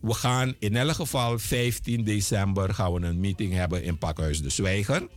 [0.01, 4.49] we gaan in elk geval 15 december gaan we een meeting hebben in Pakhuis de
[4.49, 5.07] Zwijger.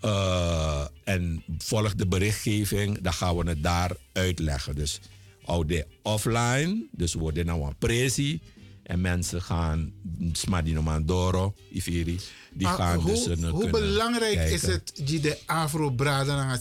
[0.00, 4.74] Eh, en volg de berichtgeving, dan gaan we het daar uitleggen.
[4.74, 5.00] Dus
[5.44, 8.40] oude offline, dus we worden nou een presi.
[8.82, 9.92] En mensen gaan
[10.32, 12.20] Smadino Mandoro, Ifiri,
[12.52, 16.60] die Maar gaan hoe, dus een hoe belangrijk is het, die de Afro Braden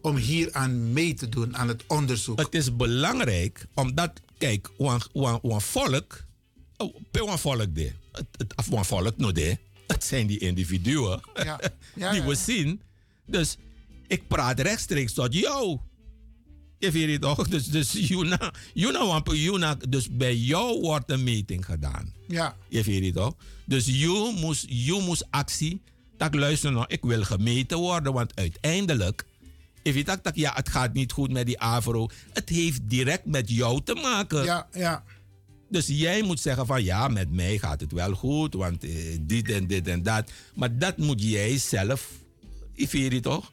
[0.00, 2.38] om hier aan mee te doen, aan het onderzoek?
[2.38, 5.00] Het is belangrijk omdat, kijk, een
[5.60, 6.24] volk,
[6.76, 11.20] oh, een volk de, het, het, of een volk no de, het zijn die individuen
[11.34, 11.60] Ja.
[11.94, 12.26] Ja, die ja.
[12.26, 12.82] we zien.
[13.26, 13.56] Dus
[14.06, 15.78] ik praat rechtstreeks tot jou.
[16.82, 17.48] Je weet het toch?
[17.48, 22.12] Dus, dus, Juna, Juna, Juna, dus bij jou wordt een meting gedaan.
[22.28, 22.56] Ja.
[22.68, 23.34] Je weet het toch?
[23.64, 25.82] Dus je moest, je moest actie.
[26.16, 29.24] Dat luister nou, ik wil gemeten worden, want uiteindelijk.
[29.82, 32.08] If je dacht dat ja, het gaat niet goed met die Avro.
[32.32, 34.44] Het heeft direct met jou te maken.
[34.44, 35.04] Ja, ja.
[35.68, 39.50] Dus jij moet zeggen van ja, met mij gaat het wel goed, want eh, dit
[39.50, 40.30] en dit en dat.
[40.54, 42.10] Maar dat moet jij zelf,
[42.74, 43.52] het toch?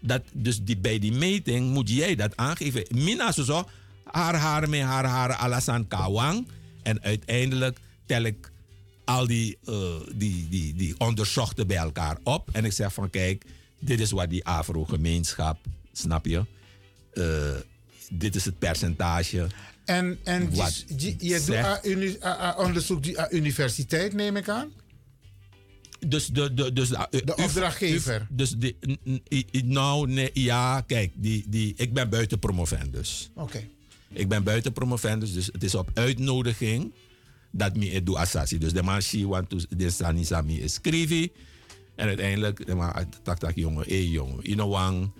[0.00, 2.84] Dat, dus die, bij die meting moet jij dat aangeven.
[2.90, 3.68] Mina zo zo,
[4.04, 6.48] haar haar met haar haar alasan kawang.
[6.82, 8.50] En uiteindelijk tel ik
[9.04, 9.74] al die, eh,
[10.14, 12.48] die, die, die onderzochten bij elkaar op.
[12.52, 13.44] En ik zeg van kijk,
[13.78, 15.58] dit is wat die Afro-gemeenschap,
[15.92, 16.44] snap je?
[17.12, 17.24] Eh,
[18.10, 19.46] dit is het percentage.
[19.84, 21.40] En, en Wat je
[21.96, 24.72] doet onderzoek die aan universiteit, neem ik aan?
[26.06, 28.26] Dus de, de, dus de, De opdrachtgever.
[28.30, 28.74] dus de,
[29.64, 33.30] nou, nee, ja, kijk, die, die, ik ben buiten promovendus.
[33.34, 33.64] Oké.
[34.12, 36.92] Ik ben buiten promovendus, dus het is op uitnodiging
[37.52, 38.58] dat me het doe assassi.
[38.58, 41.30] Dus de man, she want to, de sani sami is schrijven.
[41.96, 42.92] En uiteindelijk, de man,
[43.22, 45.10] tak tak jongen, hé jongen, you know wang,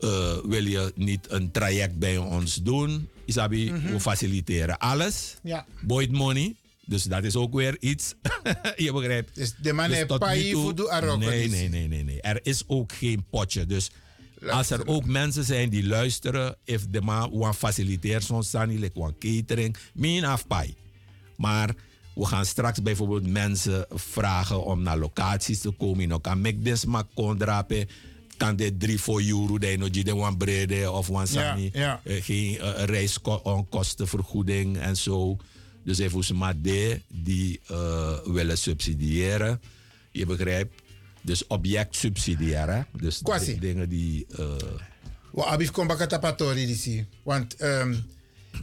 [0.00, 3.08] eh, wil je niet een traject bij ons doen?
[3.24, 3.92] Isabi, Mhm.
[3.92, 5.34] we faciliteren alles.
[5.42, 5.66] Ja.
[5.82, 6.54] Boyd money.
[6.86, 8.14] Dus dat is ook weer iets.
[8.76, 9.34] je begrijpt.
[9.34, 10.08] Dus de man heeft
[10.52, 11.58] voor de Arokko, Nee, dus.
[11.58, 12.20] nee, nee, nee, nee.
[12.20, 13.66] Er is ook geen potje.
[13.66, 13.90] Dus
[14.50, 18.98] als er ook mensen zijn die luisteren, if de man wan faciliteert zo'n sani, like
[19.00, 20.46] wan catering, min af.
[21.36, 21.74] Maar
[22.14, 26.08] we gaan straks bijvoorbeeld mensen vragen om naar locaties te komen.
[26.08, 27.86] No kan mek des mak kondrape.
[28.36, 31.70] Kan dit drie voor euro de no de wan brede of wan sani.
[31.72, 32.00] ja.
[32.04, 35.36] Eh, geen eh, reiskostenvergoeding en zo.
[35.84, 39.60] Dus even ze maar de die eh, willen subsidiëren.
[40.10, 40.82] Je begrijpt?
[41.22, 42.86] Dus object subsidiëren.
[42.92, 44.26] Dus di- dingen die.
[45.32, 45.70] Wa abif
[46.54, 47.06] disi.
[47.22, 47.94] Want ehm,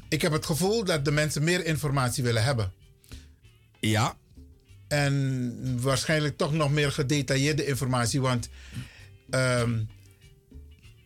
[0.10, 2.72] ik heb het gevoel dat de mensen meer informatie willen hebben.
[3.80, 4.18] Ja.
[4.88, 8.22] En waarschijnlijk toch nog meer gedetailleerde informatie.
[8.22, 8.50] Want
[9.30, 9.84] ehm,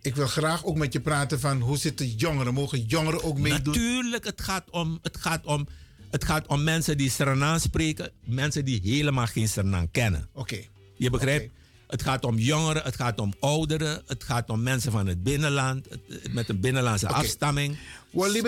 [0.01, 2.53] ik wil graag ook met je praten van hoe zitten jongeren?
[2.53, 3.74] Mogen jongeren ook meedoen?
[3.74, 5.68] Natuurlijk, het gaat om, het gaat om,
[6.14, 10.30] het gaat om mensen die Suriname spreken, mensen die helemaal geen Suriname kennen.
[10.34, 10.57] Oké.
[10.97, 11.51] Je begrijpt?
[11.88, 15.88] Het gaat om jongeren, het gaat om ouderen, het gaat om mensen van het binnenland,
[15.89, 17.78] het- met een binnenlandse afstamming.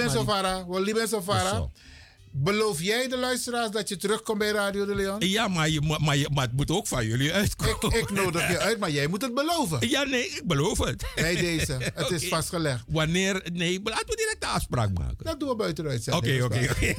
[0.06, 1.70] Maar die- Sofara, Waliben Sofara.
[2.36, 2.42] Zo.
[2.44, 5.16] Beloof jij de luisteraars dat je terugkomt bij Radio de Leon?
[5.20, 7.98] Ja, maar, je, maar, je, maar het moet ook van jullie uitkomen.
[7.98, 9.90] Ik, ik nodig je uit, maar jij moet het beloven.
[9.90, 11.06] Ja, nee, ik beloof het.
[11.16, 12.84] Bij deze, het is vastgelegd.
[12.88, 15.26] Wanneer, nee, laten we direct de afspraak maken.
[15.26, 16.44] Dat doen we buiten de Oké, uitzending.
[16.44, 16.94] oké, oké.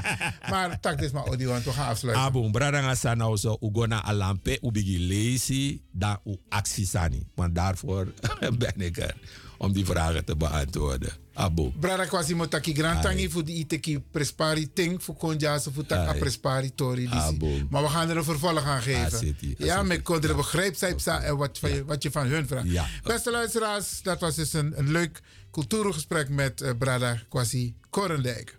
[0.50, 2.24] Maar tak dit maar audio, want we gaan afsluiten.
[2.24, 7.26] Abu, bradanga sana also ugona alampe ubigi lazy dan u actie sani.
[7.34, 8.12] Want daarvoor
[8.58, 9.14] ben ik er
[9.58, 11.12] om die vragen te beantwoorden.
[11.36, 11.72] Abu.
[11.80, 15.86] Brada kwasi mo taki grand tangi voor die iteki prespari ting voor konja so voor
[15.86, 17.16] tak a prespari tori disi.
[17.16, 17.48] Abo.
[17.70, 19.36] Maar we gaan er een vervolg aan geven.
[19.58, 22.70] ja, met kondre begrijpt zij en wat, van je, wat je van hun vraagt.
[22.70, 22.86] Ja.
[23.02, 25.20] Beste luisteraars, dat was dus een, een leuk
[25.50, 28.58] cultuurgesprek met eh, Brada Kwasi Korendijk.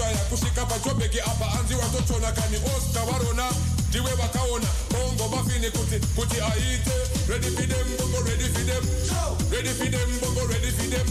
[0.00, 3.50] furaha kusvika pachobheki apa hanzi watotona kani osta varona
[3.88, 5.28] ndiwe vakaona bongo
[5.70, 6.96] kuti kuti aite.
[7.28, 7.86] Redifidem
[10.52, 11.06] redifidem